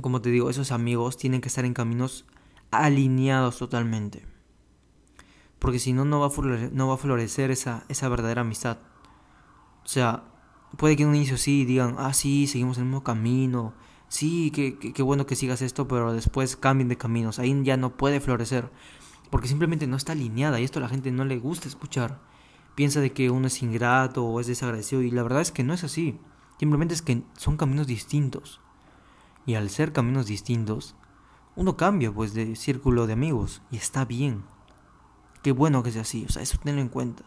como 0.00 0.22
te 0.22 0.30
digo, 0.30 0.48
esos 0.48 0.72
amigos 0.72 1.18
tienen 1.18 1.42
que 1.42 1.48
estar 1.48 1.66
en 1.66 1.74
caminos 1.74 2.24
alineados 2.70 3.58
totalmente. 3.58 4.24
Porque 5.58 5.78
si 5.78 5.92
no, 5.92 6.06
no 6.06 6.20
va 6.20 6.28
a 6.28 6.30
florecer, 6.30 6.72
no 6.72 6.88
va 6.88 6.94
a 6.94 6.96
florecer 6.96 7.50
esa, 7.50 7.84
esa 7.90 8.08
verdadera 8.08 8.40
amistad. 8.40 8.78
O 9.84 9.88
sea, 9.88 10.24
puede 10.78 10.96
que 10.96 11.02
en 11.02 11.10
un 11.10 11.16
inicio 11.16 11.36
sí 11.36 11.66
digan, 11.66 11.96
ah, 11.98 12.14
sí, 12.14 12.46
seguimos 12.46 12.78
el 12.78 12.84
mismo 12.84 13.04
camino, 13.04 13.74
sí, 14.12 14.50
qué, 14.50 15.02
bueno 15.02 15.24
que 15.24 15.36
sigas 15.36 15.62
esto, 15.62 15.88
pero 15.88 16.12
después 16.12 16.56
cambien 16.56 16.88
de 16.88 16.98
caminos. 16.98 17.38
Ahí 17.38 17.58
ya 17.64 17.78
no 17.78 17.96
puede 17.96 18.20
florecer. 18.20 18.70
Porque 19.30 19.48
simplemente 19.48 19.86
no 19.86 19.96
está 19.96 20.12
alineada 20.12 20.60
y 20.60 20.64
esto 20.64 20.78
a 20.78 20.82
la 20.82 20.90
gente 20.90 21.10
no 21.10 21.24
le 21.24 21.38
gusta 21.38 21.66
escuchar. 21.66 22.20
Piensa 22.74 23.00
de 23.00 23.12
que 23.12 23.30
uno 23.30 23.46
es 23.46 23.62
ingrato 23.62 24.22
o 24.22 24.38
es 24.38 24.46
desagradecido 24.46 25.00
y 25.00 25.10
la 25.10 25.22
verdad 25.22 25.40
es 25.40 25.50
que 25.50 25.64
no 25.64 25.72
es 25.72 25.82
así. 25.82 26.18
Simplemente 26.58 26.92
es 26.92 27.00
que 27.00 27.22
son 27.38 27.56
caminos 27.56 27.86
distintos. 27.86 28.60
Y 29.46 29.54
al 29.54 29.70
ser 29.70 29.92
caminos 29.92 30.26
distintos, 30.26 30.94
uno 31.56 31.78
cambia 31.78 32.12
pues 32.12 32.34
de 32.34 32.54
círculo 32.54 33.06
de 33.06 33.14
amigos 33.14 33.62
y 33.70 33.78
está 33.78 34.04
bien. 34.04 34.44
Qué 35.42 35.52
bueno 35.52 35.82
que 35.82 35.90
sea 35.90 36.02
así, 36.02 36.26
o 36.28 36.30
sea, 36.30 36.42
eso 36.42 36.58
tenlo 36.62 36.82
en 36.82 36.88
cuenta. 36.88 37.24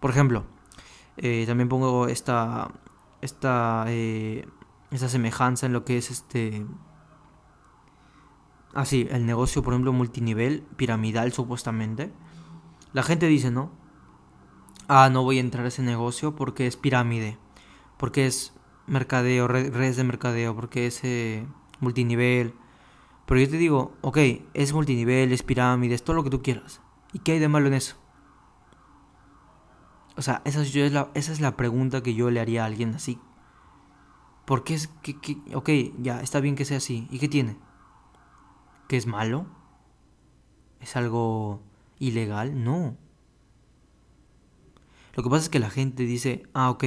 Por 0.00 0.10
ejemplo, 0.10 0.44
eh, 1.16 1.44
también 1.46 1.68
pongo 1.68 2.08
esta, 2.08 2.72
esta 3.20 3.84
eh, 3.86 4.46
esa 4.92 5.08
semejanza 5.08 5.66
en 5.66 5.72
lo 5.72 5.84
que 5.84 5.96
es 5.96 6.10
este... 6.10 6.66
Ah, 8.74 8.84
sí, 8.84 9.08
el 9.10 9.26
negocio, 9.26 9.62
por 9.62 9.72
ejemplo, 9.72 9.92
multinivel, 9.92 10.62
piramidal 10.76 11.32
supuestamente. 11.32 12.12
La 12.92 13.02
gente 13.02 13.26
dice, 13.26 13.50
¿no? 13.50 13.70
Ah, 14.88 15.08
no 15.10 15.22
voy 15.22 15.38
a 15.38 15.40
entrar 15.40 15.64
a 15.64 15.68
ese 15.68 15.82
negocio 15.82 16.36
porque 16.36 16.66
es 16.66 16.76
pirámide, 16.76 17.38
porque 17.96 18.26
es 18.26 18.54
mercadeo, 18.86 19.48
redes 19.48 19.96
de 19.96 20.04
mercadeo, 20.04 20.54
porque 20.54 20.86
es 20.86 21.00
eh, 21.04 21.46
multinivel. 21.80 22.54
Pero 23.26 23.40
yo 23.40 23.48
te 23.48 23.56
digo, 23.56 23.94
ok, 24.02 24.18
es 24.54 24.72
multinivel, 24.72 25.32
es 25.32 25.42
pirámide, 25.42 25.94
es 25.94 26.04
todo 26.04 26.16
lo 26.16 26.24
que 26.24 26.30
tú 26.30 26.42
quieras. 26.42 26.80
¿Y 27.12 27.20
qué 27.20 27.32
hay 27.32 27.38
de 27.38 27.48
malo 27.48 27.68
en 27.68 27.74
eso? 27.74 27.96
O 30.16 30.22
sea, 30.22 30.42
esa 30.44 30.62
es, 30.62 30.74
esa 30.74 31.06
es 31.14 31.40
la 31.40 31.56
pregunta 31.56 32.02
que 32.02 32.14
yo 32.14 32.30
le 32.30 32.40
haría 32.40 32.64
a 32.64 32.66
alguien 32.66 32.94
así 32.94 33.18
¿Por 34.52 34.64
qué 34.64 34.74
es 34.74 34.88
que, 35.00 35.16
ok, 35.54 35.70
ya, 36.02 36.20
está 36.20 36.38
bien 36.40 36.56
que 36.56 36.66
sea 36.66 36.76
así. 36.76 37.08
¿Y 37.10 37.18
qué 37.18 37.26
tiene? 37.26 37.56
¿Que 38.86 38.98
es 38.98 39.06
malo? 39.06 39.46
¿Es 40.78 40.94
algo 40.94 41.62
ilegal? 41.98 42.62
No. 42.62 42.98
Lo 45.14 45.22
que 45.22 45.30
pasa 45.30 45.44
es 45.44 45.48
que 45.48 45.58
la 45.58 45.70
gente 45.70 46.02
dice, 46.02 46.42
ah, 46.52 46.68
ok, 46.68 46.84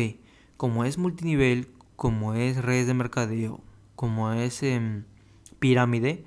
como 0.57 0.85
es 0.85 0.99
multinivel, 0.99 1.73
como 1.95 2.35
es 2.35 2.63
redes 2.63 2.85
de 2.85 2.93
mercadeo, 2.93 3.61
como 3.95 4.31
es 4.31 4.61
em, 4.61 5.05
pirámide, 5.57 6.23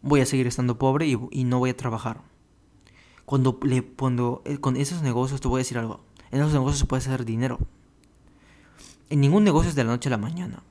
voy 0.00 0.20
a 0.20 0.26
seguir 0.26 0.46
estando 0.46 0.78
pobre 0.78 1.08
y, 1.08 1.42
no 1.42 1.58
voy 1.58 1.70
a 1.70 1.76
trabajar. 1.76 2.22
Cuando, 3.24 3.58
le, 3.64 3.82
cuando 3.82 4.42
eh, 4.44 4.58
con 4.58 4.76
esos 4.76 5.02
negocios 5.02 5.40
te 5.40 5.48
voy 5.48 5.58
a 5.58 5.64
decir 5.64 5.78
algo, 5.78 6.04
en 6.30 6.38
esos 6.38 6.52
negocios 6.52 6.78
se 6.78 6.86
puede 6.86 7.00
hacer 7.00 7.24
dinero. 7.24 7.58
En 9.10 9.20
ningún 9.20 9.44
negocio 9.44 9.70
es 9.70 9.74
de 9.74 9.84
la 9.84 9.90
noche 9.90 10.08
a 10.08 10.10
la 10.10 10.18
mañana. 10.18 10.62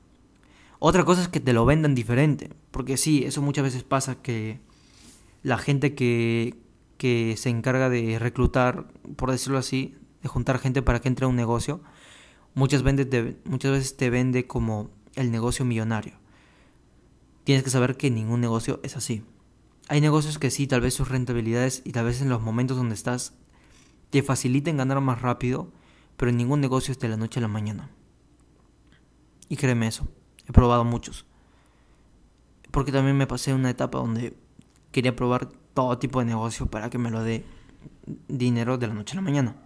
Otra 0.78 1.04
cosa 1.04 1.22
es 1.22 1.28
que 1.28 1.40
te 1.40 1.52
lo 1.52 1.64
vendan 1.64 1.94
diferente, 1.94 2.50
porque 2.70 2.96
sí, 2.96 3.24
eso 3.24 3.42
muchas 3.42 3.64
veces 3.64 3.82
pasa 3.82 4.22
que 4.22 4.60
la 5.42 5.58
gente 5.58 5.94
que, 5.94 6.56
que 6.98 7.36
se 7.36 7.50
encarga 7.50 7.88
de 7.88 8.18
reclutar, 8.18 8.86
por 9.16 9.30
decirlo 9.30 9.58
así, 9.58 9.96
de 10.22 10.28
juntar 10.28 10.58
gente 10.58 10.82
para 10.82 11.00
que 11.00 11.08
entre 11.08 11.24
a 11.24 11.28
un 11.28 11.36
negocio, 11.36 11.80
muchas, 12.54 12.84
muchas 12.84 13.72
veces 13.72 13.96
te 13.96 14.10
vende 14.10 14.46
como 14.46 14.90
el 15.16 15.32
negocio 15.32 15.64
millonario. 15.64 16.14
Tienes 17.42 17.64
que 17.64 17.70
saber 17.70 17.96
que 17.96 18.10
ningún 18.10 18.40
negocio 18.40 18.78
es 18.84 18.96
así. 18.96 19.24
Hay 19.88 20.00
negocios 20.00 20.38
que 20.38 20.50
sí, 20.50 20.66
tal 20.66 20.82
vez 20.82 20.94
sus 20.94 21.08
rentabilidades 21.08 21.82
y 21.84 21.92
tal 21.92 22.04
vez 22.04 22.20
en 22.20 22.28
los 22.28 22.42
momentos 22.42 22.76
donde 22.76 22.94
estás 22.94 23.32
te 24.10 24.22
faciliten 24.22 24.76
ganar 24.76 25.00
más 25.00 25.22
rápido, 25.22 25.72
pero 26.16 26.30
ningún 26.30 26.60
negocio 26.60 26.92
es 26.92 26.98
de 26.98 27.08
la 27.08 27.16
noche 27.16 27.40
a 27.40 27.42
la 27.42 27.48
mañana. 27.48 27.90
Y 29.48 29.56
créeme 29.56 29.86
eso, 29.86 30.08
he 30.46 30.52
probado 30.52 30.84
muchos. 30.84 31.26
Porque 32.70 32.92
también 32.92 33.16
me 33.16 33.26
pasé 33.26 33.54
una 33.54 33.70
etapa 33.70 33.98
donde 33.98 34.36
quería 34.92 35.16
probar 35.16 35.48
todo 35.74 35.98
tipo 35.98 36.18
de 36.20 36.26
negocio 36.26 36.66
para 36.66 36.90
que 36.90 36.98
me 36.98 37.10
lo 37.10 37.22
dé 37.22 37.44
dinero 38.28 38.78
de 38.78 38.86
la 38.86 38.94
noche 38.94 39.12
a 39.12 39.16
la 39.16 39.22
mañana. 39.22 39.56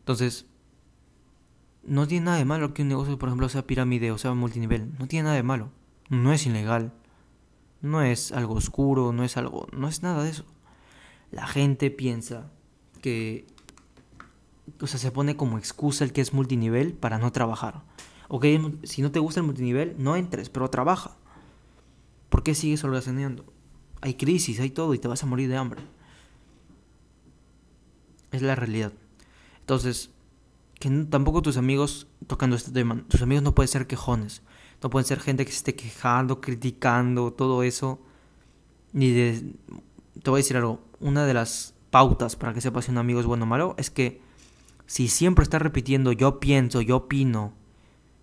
Entonces, 0.00 0.46
no 1.82 2.06
tiene 2.06 2.26
nada 2.26 2.38
de 2.38 2.44
malo 2.44 2.74
que 2.74 2.82
un 2.82 2.88
negocio, 2.88 3.18
por 3.18 3.28
ejemplo, 3.28 3.48
sea 3.48 3.66
pirámide 3.66 4.10
o 4.10 4.18
sea 4.18 4.34
multinivel. 4.34 4.92
No 4.98 5.06
tiene 5.06 5.24
nada 5.24 5.36
de 5.36 5.42
malo. 5.42 5.70
No 6.08 6.32
es 6.32 6.46
ilegal. 6.46 6.92
No 7.80 8.02
es 8.02 8.32
algo 8.32 8.54
oscuro, 8.54 9.12
no 9.12 9.24
es 9.24 9.36
algo, 9.36 9.66
no 9.72 9.88
es 9.88 10.02
nada 10.02 10.22
de 10.22 10.30
eso. 10.30 10.44
La 11.30 11.46
gente 11.46 11.90
piensa 11.90 12.50
que 13.00 13.46
o 14.80 14.86
sea, 14.86 14.98
se 14.98 15.10
pone 15.10 15.36
como 15.36 15.58
excusa 15.58 16.04
el 16.04 16.12
que 16.12 16.20
es 16.20 16.32
multinivel 16.32 16.92
para 16.92 17.18
no 17.18 17.32
trabajar. 17.32 17.82
Ok, 18.32 18.46
si 18.84 19.02
no 19.02 19.10
te 19.10 19.18
gusta 19.18 19.40
el 19.40 19.46
multinivel, 19.46 19.96
no 19.98 20.14
entres, 20.14 20.50
pero 20.50 20.70
trabaja. 20.70 21.16
¿Por 22.28 22.44
qué 22.44 22.54
sigues 22.54 22.84
holgazaneando? 22.84 23.44
Hay 24.02 24.14
crisis, 24.14 24.60
hay 24.60 24.70
todo 24.70 24.94
y 24.94 25.00
te 25.00 25.08
vas 25.08 25.24
a 25.24 25.26
morir 25.26 25.48
de 25.48 25.56
hambre. 25.56 25.82
Es 28.30 28.40
la 28.40 28.54
realidad. 28.54 28.92
Entonces, 29.58 30.10
que 30.78 30.88
tampoco 31.10 31.42
tus 31.42 31.56
amigos 31.56 32.06
tocando 32.28 32.54
este 32.54 32.70
tema, 32.70 33.02
tus 33.08 33.20
amigos 33.20 33.42
no 33.42 33.52
pueden 33.52 33.66
ser 33.68 33.88
quejones, 33.88 34.42
no 34.80 34.90
pueden 34.90 35.06
ser 35.06 35.18
gente 35.18 35.44
que 35.44 35.50
se 35.50 35.58
esté 35.58 35.74
quejando, 35.74 36.40
criticando, 36.40 37.32
todo 37.32 37.64
eso. 37.64 37.98
Ni 38.92 39.10
de... 39.10 39.54
Te 40.22 40.30
voy 40.30 40.38
a 40.38 40.42
decir 40.44 40.56
algo, 40.56 40.80
una 41.00 41.26
de 41.26 41.34
las 41.34 41.74
pautas 41.90 42.36
para 42.36 42.54
que 42.54 42.60
sepas 42.60 42.84
si 42.84 42.92
un 42.92 42.98
amigo 42.98 43.18
es 43.18 43.26
bueno 43.26 43.42
o 43.42 43.48
malo 43.48 43.74
es 43.76 43.90
que 43.90 44.20
si 44.86 45.08
siempre 45.08 45.42
está 45.42 45.58
repitiendo 45.58 46.12
yo 46.12 46.38
pienso, 46.38 46.80
yo 46.80 46.98
opino, 46.98 47.54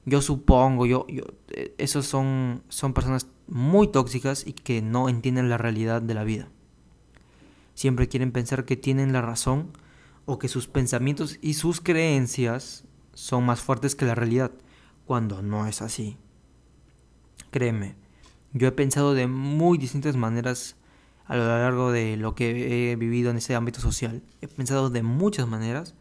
yo 0.07 0.21
supongo, 0.21 0.85
yo, 0.85 1.05
yo 1.09 1.23
eh, 1.49 1.75
esos 1.77 2.05
son, 2.05 2.63
son 2.69 2.93
personas 2.93 3.27
muy 3.47 3.89
tóxicas 3.89 4.47
y 4.47 4.53
que 4.53 4.81
no 4.81 5.09
entienden 5.09 5.49
la 5.49 5.57
realidad 5.57 6.01
de 6.01 6.13
la 6.13 6.23
vida. 6.23 6.47
Siempre 7.73 8.07
quieren 8.07 8.31
pensar 8.31 8.63
que 8.63 8.77
tienen 8.77 9.11
la 9.11 9.21
razón 9.21 9.73
o 10.25 10.39
que 10.39 10.47
sus 10.47 10.67
pensamientos 10.67 11.37
y 11.41 11.55
sus 11.55 11.81
creencias 11.81 12.85
son 13.13 13.45
más 13.45 13.59
fuertes 13.59 13.95
que 13.95 14.05
la 14.05 14.15
realidad, 14.15 14.53
cuando 15.05 15.41
no 15.41 15.67
es 15.67 15.81
así. 15.81 16.17
Créeme, 17.51 17.97
yo 18.53 18.69
he 18.69 18.71
pensado 18.71 19.13
de 19.13 19.27
muy 19.27 19.77
distintas 19.77 20.15
maneras 20.15 20.77
a 21.25 21.35
lo 21.35 21.45
largo 21.45 21.91
de 21.91 22.15
lo 22.15 22.33
que 22.33 22.91
he 22.91 22.95
vivido 22.95 23.29
en 23.29 23.37
ese 23.37 23.55
ámbito 23.55 23.81
social. 23.81 24.23
He 24.39 24.47
pensado 24.47 24.89
de 24.89 25.03
muchas 25.03 25.49
maneras 25.49 25.95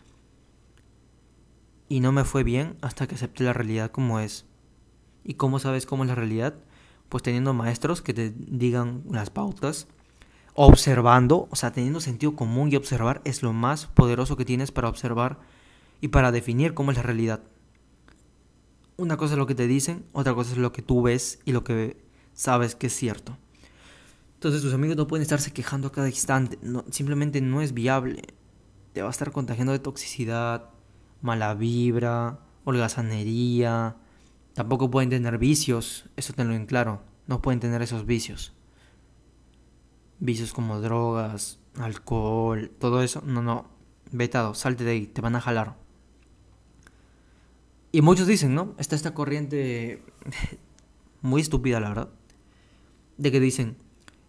y 1.88 2.00
no 2.00 2.12
me 2.12 2.24
fue 2.24 2.42
bien 2.44 2.76
hasta 2.80 3.06
que 3.06 3.14
acepté 3.14 3.44
la 3.44 3.52
realidad 3.52 3.90
como 3.90 4.20
es. 4.20 4.46
¿Y 5.24 5.34
cómo 5.34 5.58
sabes 5.58 5.86
cómo 5.86 6.04
es 6.04 6.08
la 6.08 6.14
realidad? 6.14 6.54
Pues 7.08 7.22
teniendo 7.22 7.54
maestros 7.54 8.02
que 8.02 8.14
te 8.14 8.30
digan 8.30 9.02
las 9.10 9.30
pautas 9.30 9.88
observando, 10.56 11.48
o 11.50 11.56
sea, 11.56 11.72
teniendo 11.72 12.00
sentido 12.00 12.34
común 12.34 12.72
y 12.72 12.76
observar 12.76 13.20
es 13.24 13.42
lo 13.42 13.52
más 13.52 13.86
poderoso 13.86 14.36
que 14.36 14.46
tienes 14.46 14.72
para 14.72 14.88
observar 14.88 15.38
y 16.00 16.08
para 16.08 16.32
definir 16.32 16.72
cómo 16.72 16.90
es 16.90 16.96
la 16.96 17.02
realidad. 17.02 17.42
Una 18.96 19.18
cosa 19.18 19.34
es 19.34 19.38
lo 19.38 19.46
que 19.46 19.54
te 19.54 19.66
dicen, 19.66 20.06
otra 20.12 20.34
cosa 20.34 20.52
es 20.52 20.58
lo 20.58 20.72
que 20.72 20.80
tú 20.80 21.02
ves 21.02 21.40
y 21.44 21.52
lo 21.52 21.62
que 21.62 22.02
sabes 22.32 22.74
que 22.74 22.86
es 22.86 22.94
cierto. 22.94 23.36
Entonces 24.34 24.62
tus 24.62 24.72
amigos 24.72 24.96
no 24.96 25.06
pueden 25.06 25.22
estarse 25.22 25.52
quejando 25.52 25.88
a 25.88 25.92
cada 25.92 26.08
instante, 26.08 26.58
simplemente 26.90 27.42
no 27.42 27.60
es 27.60 27.74
viable. 27.74 28.22
Te 28.94 29.02
va 29.02 29.08
a 29.08 29.10
estar 29.10 29.32
contagiando 29.32 29.72
de 29.72 29.78
toxicidad, 29.78 30.70
mala 31.26 31.54
vibra, 31.54 32.38
holgazanería. 32.64 33.96
Tampoco 34.54 34.90
pueden 34.90 35.10
tener 35.10 35.36
vicios, 35.38 36.08
eso 36.16 36.32
tenlo 36.32 36.54
en 36.54 36.64
claro, 36.64 37.02
no 37.26 37.42
pueden 37.42 37.60
tener 37.60 37.82
esos 37.82 38.06
vicios 38.06 38.56
vicios 40.18 40.52
como 40.52 40.80
drogas, 40.80 41.58
alcohol, 41.78 42.70
todo 42.78 43.02
eso, 43.02 43.22
no, 43.24 43.42
no, 43.42 43.66
vetado, 44.12 44.54
salte 44.54 44.84
de 44.84 44.92
ahí, 44.92 45.06
te 45.06 45.20
van 45.20 45.36
a 45.36 45.40
jalar. 45.40 45.76
Y 47.92 48.02
muchos 48.02 48.26
dicen, 48.26 48.54
¿no? 48.54 48.74
Está 48.78 48.96
esta 48.96 49.14
corriente 49.14 50.02
muy 51.22 51.40
estúpida, 51.40 51.80
la 51.80 51.88
verdad, 51.88 52.08
de 53.16 53.32
que 53.32 53.40
dicen, 53.40 53.76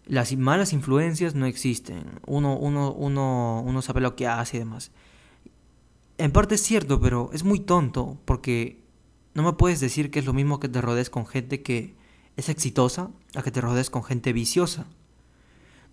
las 0.06 0.34
malas 0.36 0.72
influencias 0.72 1.34
no 1.34 1.46
existen, 1.46 2.20
uno, 2.26 2.56
uno, 2.56 2.92
uno, 2.92 3.62
uno 3.64 3.82
sabe 3.82 4.00
lo 4.00 4.16
que 4.16 4.26
hace 4.26 4.56
y 4.56 4.60
demás. 4.60 4.90
En 6.18 6.32
parte 6.32 6.56
es 6.56 6.62
cierto, 6.62 7.00
pero 7.00 7.30
es 7.32 7.44
muy 7.44 7.60
tonto, 7.60 8.18
porque 8.24 8.84
no 9.34 9.42
me 9.42 9.52
puedes 9.54 9.80
decir 9.80 10.10
que 10.10 10.18
es 10.18 10.26
lo 10.26 10.32
mismo 10.32 10.60
que 10.60 10.68
te 10.68 10.80
rodees 10.80 11.10
con 11.10 11.26
gente 11.26 11.62
que 11.62 11.96
es 12.36 12.48
exitosa 12.48 13.10
a 13.34 13.42
que 13.42 13.50
te 13.50 13.60
rodees 13.60 13.90
con 13.90 14.04
gente 14.04 14.32
viciosa 14.32 14.86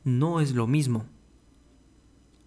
no 0.05 0.39
es 0.39 0.53
lo 0.53 0.67
mismo. 0.67 1.05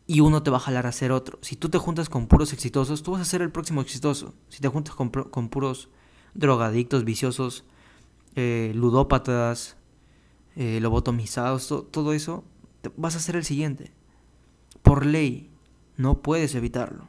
Y 0.06 0.20
uno 0.20 0.42
te 0.42 0.50
va 0.50 0.56
a 0.56 0.60
jalar 0.60 0.86
a 0.86 0.92
ser 0.92 1.12
otro. 1.12 1.38
Si 1.42 1.56
tú 1.56 1.68
te 1.68 1.76
juntas 1.76 2.08
con 2.08 2.28
puros 2.28 2.54
exitosos, 2.54 3.02
tú 3.02 3.12
vas 3.12 3.20
a 3.20 3.26
ser 3.26 3.42
el 3.42 3.52
próximo 3.52 3.82
exitoso. 3.82 4.32
Si 4.48 4.60
te 4.60 4.68
juntas 4.68 4.94
con, 4.94 5.10
puros 5.50 5.90
drogadictos, 6.32 7.04
viciosos, 7.04 7.64
eh, 8.36 8.72
ludópatas, 8.74 9.76
eh, 10.56 10.78
lobotomizados, 10.80 11.68
todo 11.90 12.14
eso, 12.14 12.44
vas 12.96 13.16
a 13.16 13.20
ser 13.20 13.36
el 13.36 13.44
siguiente. 13.44 13.92
Por 14.80 15.04
ley, 15.04 15.50
no 15.98 16.22
puedes 16.22 16.54
evitarlo. 16.54 17.08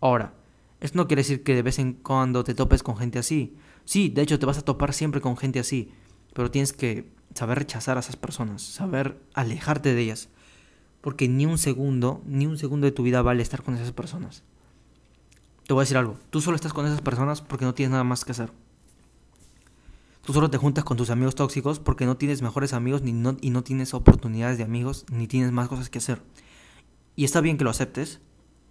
Ahora, 0.00 0.34
esto 0.80 0.96
no 0.96 1.06
quiere 1.06 1.20
decir 1.20 1.42
que 1.42 1.54
de 1.54 1.62
vez 1.62 1.78
en 1.78 1.94
cuando 1.94 2.44
te 2.44 2.54
topes 2.54 2.82
con 2.82 2.96
gente 2.96 3.18
así. 3.18 3.56
Sí, 3.84 4.08
de 4.08 4.22
hecho 4.22 4.38
te 4.38 4.46
vas 4.46 4.58
a 4.58 4.64
topar 4.64 4.92
siempre 4.92 5.20
con 5.20 5.36
gente 5.36 5.58
así, 5.58 5.90
pero 6.34 6.50
tienes 6.50 6.72
que 6.72 7.10
saber 7.34 7.58
rechazar 7.58 7.96
a 7.96 8.00
esas 8.00 8.16
personas, 8.16 8.62
saber 8.62 9.20
alejarte 9.34 9.94
de 9.94 10.02
ellas. 10.02 10.28
Porque 11.00 11.28
ni 11.28 11.46
un 11.46 11.58
segundo, 11.58 12.22
ni 12.26 12.46
un 12.46 12.58
segundo 12.58 12.84
de 12.86 12.92
tu 12.92 13.02
vida 13.02 13.22
vale 13.22 13.42
estar 13.42 13.62
con 13.62 13.74
esas 13.74 13.92
personas. 13.92 14.42
Te 15.66 15.74
voy 15.74 15.82
a 15.82 15.84
decir 15.84 15.96
algo, 15.96 16.16
tú 16.30 16.40
solo 16.40 16.56
estás 16.56 16.72
con 16.72 16.86
esas 16.86 17.00
personas 17.00 17.42
porque 17.42 17.64
no 17.64 17.74
tienes 17.74 17.92
nada 17.92 18.04
más 18.04 18.24
que 18.24 18.32
hacer. 18.32 18.52
Tú 20.24 20.32
solo 20.32 20.50
te 20.50 20.58
juntas 20.58 20.84
con 20.84 20.96
tus 20.96 21.10
amigos 21.10 21.34
tóxicos 21.34 21.78
porque 21.78 22.04
no 22.04 22.16
tienes 22.16 22.42
mejores 22.42 22.72
amigos 22.74 23.02
ni 23.02 23.12
no, 23.12 23.36
y 23.40 23.50
no 23.50 23.62
tienes 23.62 23.94
oportunidades 23.94 24.58
de 24.58 24.64
amigos 24.64 25.06
ni 25.10 25.26
tienes 25.26 25.52
más 25.52 25.68
cosas 25.68 25.88
que 25.88 25.98
hacer. 25.98 26.20
Y 27.16 27.24
está 27.24 27.40
bien 27.40 27.56
que 27.56 27.64
lo 27.64 27.70
aceptes. 27.70 28.20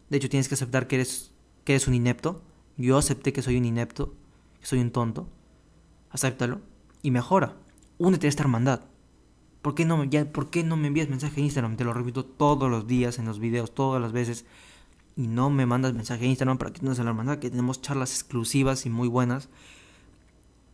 De 0.10 0.18
hecho, 0.18 0.30
tienes 0.30 0.48
que 0.48 0.56
aceptar 0.56 0.88
que 0.88 0.96
eres, 0.96 1.32
que 1.64 1.74
eres 1.74 1.88
un 1.88 1.94
inepto. 1.94 2.44
Yo 2.78 2.98
acepté 2.98 3.34
que 3.34 3.42
soy 3.42 3.58
un 3.58 3.66
inepto, 3.66 4.14
que 4.60 4.68
soy 4.68 4.80
un 4.80 4.92
tonto. 4.92 5.28
Acéptalo 6.12 6.62
y 7.02 7.12
mejora 7.12 7.56
únete 7.98 8.28
a 8.28 8.30
esta 8.30 8.44
hermandad. 8.44 8.82
¿Por 9.62 9.76
qué, 9.76 9.86
no, 9.86 10.04
ya, 10.04 10.32
¿Por 10.32 10.50
qué 10.50 10.64
no 10.64 10.78
me 10.78 10.88
envías 10.88 11.10
mensaje 11.10 11.40
en 11.40 11.46
Instagram? 11.46 11.76
Te 11.78 11.84
lo 11.84 11.94
repito 11.94 12.26
todos 12.26 12.70
los 12.70 12.88
días 12.88 13.20
en 13.20 13.26
los 13.26 13.40
videos, 13.40 13.74
todas 13.74 14.02
las 14.02 14.12
veces. 14.12 14.46
Y 15.16 15.28
no 15.28 15.50
me 15.50 15.66
mandas 15.66 15.94
mensaje 15.94 16.24
en 16.24 16.30
Instagram 16.30 16.58
para 16.58 16.72
que 16.72 16.80
te 16.80 16.88
a 16.88 16.94
la 17.04 17.10
hermandad, 17.10 17.40
que 17.40 17.50
tenemos 17.50 17.82
charlas 17.82 18.14
exclusivas 18.14 18.86
y 18.86 18.90
muy 18.90 19.08
buenas. 19.08 19.50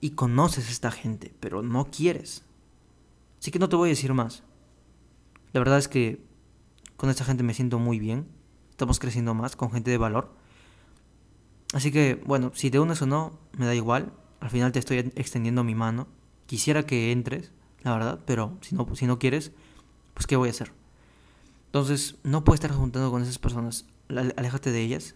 Y 0.02 0.12
conoces 0.12 0.68
a 0.68 0.72
esta 0.72 0.92
gente, 0.92 1.34
pero 1.40 1.62
no 1.62 1.86
quieres. 1.86 2.44
Así 3.40 3.52
que 3.52 3.60
no 3.60 3.70
te 3.70 3.78
voy 3.78 3.90
a 3.90 3.92
decir 3.92 4.14
más. 4.14 4.44
La 5.54 5.60
verdad 5.60 5.78
es 5.78 5.88
que 5.88 6.22
con 6.98 7.10
esta 7.10 7.24
gente 7.24 7.44
me 7.44 7.54
siento 7.54 7.80
muy 7.80 8.00
bien. 8.00 8.28
Estamos 8.74 8.98
creciendo 8.98 9.34
más 9.36 9.56
con 9.56 9.72
gente 9.72 9.92
de 9.92 9.98
valor. 9.98 10.34
Así 11.74 11.92
que, 11.92 12.22
bueno, 12.26 12.52
si 12.56 12.72
te 12.72 12.80
unes 12.80 13.02
o 13.04 13.06
no, 13.06 13.40
me 13.58 13.68
da 13.68 13.76
igual. 13.76 14.12
Al 14.40 14.50
final 14.50 14.72
te 14.72 14.80
estoy 14.80 14.98
extendiendo 15.16 15.64
mi 15.64 15.76
mano 15.76 16.08
quisiera 16.46 16.86
que 16.86 17.12
entres, 17.12 17.52
la 17.82 17.94
verdad, 17.94 18.20
pero 18.26 18.58
si 18.62 18.76
no, 18.76 18.88
si 18.96 19.08
no 19.08 19.20
quieres, 19.20 19.52
pues 20.14 20.28
¿qué 20.28 20.36
voy 20.36 20.50
a 20.50 20.52
hacer? 20.52 20.72
Entonces, 21.66 22.18
no 22.24 22.44
puedes 22.44 22.62
estar 22.62 22.76
juntando 22.78 23.10
con 23.10 23.24
esas 23.24 23.40
personas, 23.40 23.86
aléjate 24.10 24.72
de 24.72 24.82
ellas, 24.82 25.16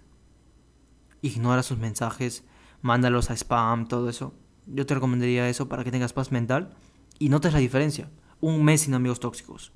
ignora 1.21 1.63
sus 1.63 1.77
mensajes, 1.77 2.43
mándalos 2.81 3.29
a 3.29 3.35
spam, 3.35 3.87
todo 3.87 4.09
eso. 4.09 4.33
Yo 4.65 4.85
te 4.85 4.95
recomendaría 4.95 5.47
eso 5.47 5.69
para 5.69 5.83
que 5.83 5.91
tengas 5.91 6.13
paz 6.13 6.31
mental 6.31 6.75
y 7.19 7.29
notes 7.29 7.53
la 7.53 7.59
diferencia. 7.59 8.09
Un 8.41 8.63
mes 8.63 8.81
sin 8.81 8.93
amigos 8.93 9.19
tóxicos. 9.19 9.71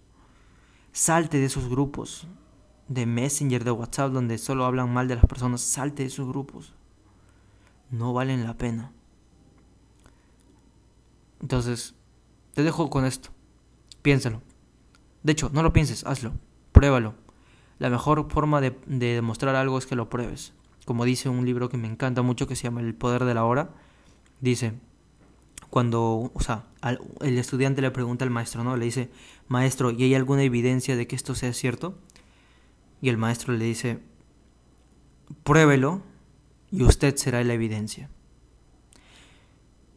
Salte 0.91 1.37
de 1.37 1.45
esos 1.45 1.69
grupos 1.69 2.27
de 2.91 3.05
Messenger, 3.05 3.63
de 3.63 3.71
WhatsApp, 3.71 4.11
donde 4.11 4.37
solo 4.37 4.65
hablan 4.65 4.93
mal 4.93 5.07
de 5.07 5.15
las 5.15 5.25
personas. 5.25 5.61
Salte 5.61 6.03
de 6.03 6.09
esos 6.09 6.27
grupos. 6.27 6.73
No 7.89 8.11
valen 8.11 8.43
la 8.43 8.57
pena. 8.57 8.91
Entonces, 11.41 11.95
te 12.53 12.63
dejo 12.63 12.89
con 12.89 13.05
esto. 13.05 13.29
Piénsalo. 14.01 14.41
De 15.23 15.31
hecho, 15.31 15.49
no 15.53 15.63
lo 15.63 15.71
pienses, 15.71 16.05
hazlo, 16.05 16.33
pruébalo. 16.73 17.13
La 17.79 17.89
mejor 17.89 18.29
forma 18.29 18.59
de, 18.59 18.75
demostrar 18.87 19.55
algo 19.55 19.77
es 19.77 19.85
que 19.85 19.95
lo 19.95 20.09
pruebes. 20.09 20.53
Como 20.85 21.05
dice 21.05 21.29
un 21.29 21.45
libro 21.45 21.69
que 21.69 21.77
me 21.77 21.87
encanta 21.87 22.21
mucho 22.21 22.47
que 22.47 22.55
se 22.55 22.63
llama 22.63 22.81
El 22.81 22.95
Poder 22.95 23.23
de 23.23 23.33
la 23.33 23.45
Hora, 23.45 23.69
dice, 24.41 24.73
cuando, 25.69 26.31
o 26.33 26.39
sea, 26.41 26.65
el 27.21 27.37
estudiante 27.37 27.81
le 27.81 27.91
pregunta 27.91 28.25
al 28.25 28.31
maestro, 28.31 28.63
¿no? 28.63 28.75
Le 28.75 28.85
dice, 28.85 29.09
maestro, 29.47 29.91
¿y 29.91 30.03
hay 30.03 30.15
alguna 30.15 30.43
evidencia 30.43 30.95
de 30.95 31.07
que 31.07 31.15
esto 31.15 31.35
sea 31.35 31.53
cierto? 31.53 31.95
Y 33.01 33.09
el 33.09 33.17
maestro 33.17 33.53
le 33.53 33.65
dice, 33.65 33.99
pruébelo 35.43 36.01
y 36.71 36.83
usted 36.83 37.15
será 37.15 37.43
la 37.43 37.53
evidencia. 37.53 38.09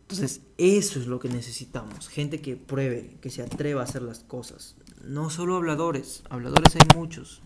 Entonces, 0.02 0.42
eso 0.58 0.98
es 0.98 1.06
lo 1.06 1.18
que 1.18 1.28
necesitamos. 1.28 2.08
Gente 2.08 2.40
que 2.40 2.56
pruebe, 2.56 3.16
que 3.20 3.30
se 3.30 3.42
atreva 3.42 3.80
a 3.80 3.84
hacer 3.84 4.02
las 4.02 4.20
cosas. 4.20 4.76
No 5.02 5.30
solo 5.30 5.56
habladores, 5.56 6.22
habladores 6.30 6.76
hay 6.76 6.86
muchos. 6.96 7.42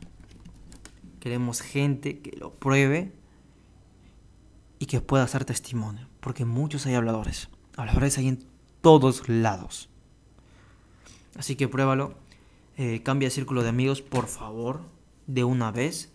Queremos 1.21 1.61
gente 1.61 2.21
que 2.21 2.37
lo 2.37 2.53
pruebe 2.53 3.13
y 4.79 4.87
que 4.87 5.01
pueda 5.01 5.25
hacer 5.25 5.45
testimonio. 5.45 6.09
Porque 6.21 6.45
muchos 6.45 6.87
hay 6.87 6.95
habladores. 6.95 7.49
Habladores 7.77 8.19
hay 8.19 8.29
en 8.29 8.45
todos 8.81 9.29
lados. 9.29 9.89
Así 11.37 11.57
que 11.57 11.69
pruébalo. 11.69 12.15
Eh, 12.77 13.03
cambia 13.03 13.31
círculo 13.31 13.63
de 13.63 13.71
amigos, 13.71 14.03
por 14.03 14.29
favor, 14.29 14.83
de 15.29 15.45
una 15.45 15.71
vez. 15.71 16.11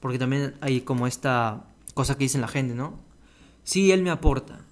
Porque 0.00 0.18
también 0.18 0.54
hay 0.60 0.80
como 0.80 1.06
esta 1.06 1.68
cosa 1.94 2.16
que 2.18 2.24
dicen 2.24 2.40
la 2.40 2.48
gente, 2.48 2.74
¿no? 2.74 2.98
Sí, 3.62 3.92
él 3.92 4.02
me 4.02 4.10
aporta. 4.10 4.64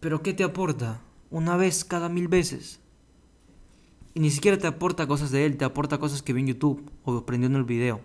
Pero 0.00 0.22
¿qué 0.22 0.34
te 0.34 0.42
aporta? 0.42 1.00
Una 1.30 1.56
vez 1.56 1.84
cada 1.84 2.08
mil 2.08 2.26
veces. 2.26 2.80
Y 4.14 4.20
ni 4.20 4.30
siquiera 4.30 4.58
te 4.58 4.66
aporta 4.66 5.06
cosas 5.06 5.30
de 5.30 5.46
él, 5.46 5.56
te 5.56 5.64
aporta 5.64 5.98
cosas 5.98 6.22
que 6.22 6.32
vi 6.32 6.40
en 6.40 6.48
YouTube 6.48 6.90
o 7.04 7.16
aprendió 7.16 7.48
en 7.48 7.54
el 7.54 7.64
video. 7.64 8.00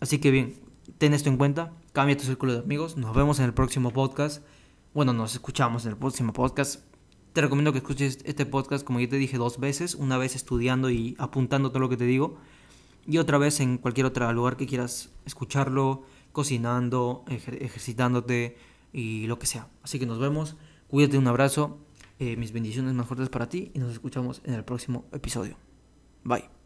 Así 0.00 0.18
que 0.18 0.30
bien, 0.30 0.54
ten 0.98 1.14
esto 1.14 1.30
en 1.30 1.38
cuenta, 1.38 1.72
cambia 1.92 2.16
tu 2.16 2.24
círculo 2.24 2.52
de 2.52 2.58
amigos, 2.58 2.96
nos 2.96 3.14
vemos 3.14 3.38
en 3.38 3.46
el 3.46 3.54
próximo 3.54 3.90
podcast. 3.90 4.44
Bueno, 4.92 5.14
nos 5.14 5.32
escuchamos 5.32 5.86
en 5.86 5.92
el 5.92 5.96
próximo 5.96 6.32
podcast. 6.32 6.82
Te 7.32 7.40
recomiendo 7.40 7.72
que 7.72 7.78
escuches 7.78 8.18
este 8.24 8.44
podcast, 8.44 8.84
como 8.84 9.00
ya 9.00 9.08
te 9.08 9.16
dije, 9.16 9.38
dos 9.38 9.58
veces. 9.58 9.94
Una 9.94 10.18
vez 10.18 10.36
estudiando 10.36 10.90
y 10.90 11.16
apuntando 11.18 11.70
todo 11.70 11.80
lo 11.80 11.88
que 11.88 11.96
te 11.96 12.04
digo. 12.04 12.36
Y 13.06 13.18
otra 13.18 13.38
vez 13.38 13.60
en 13.60 13.78
cualquier 13.78 14.06
otro 14.06 14.32
lugar 14.32 14.56
que 14.56 14.66
quieras 14.66 15.10
escucharlo, 15.24 16.04
cocinando, 16.32 17.24
ejercitándote 17.28 18.56
y 18.92 19.26
lo 19.26 19.38
que 19.38 19.46
sea. 19.46 19.68
Así 19.82 19.98
que 19.98 20.06
nos 20.06 20.18
vemos. 20.18 20.56
Cuídate, 20.88 21.18
un 21.18 21.26
abrazo. 21.26 21.78
Eh, 22.18 22.36
mis 22.36 22.52
bendiciones 22.52 22.94
más 22.94 23.06
fuertes 23.06 23.28
para 23.28 23.48
ti 23.48 23.72
y 23.74 23.78
nos 23.78 23.90
escuchamos 23.92 24.42
en 24.44 24.54
el 24.54 24.64
próximo 24.64 25.06
episodio. 25.12 25.56
Bye. 26.22 26.61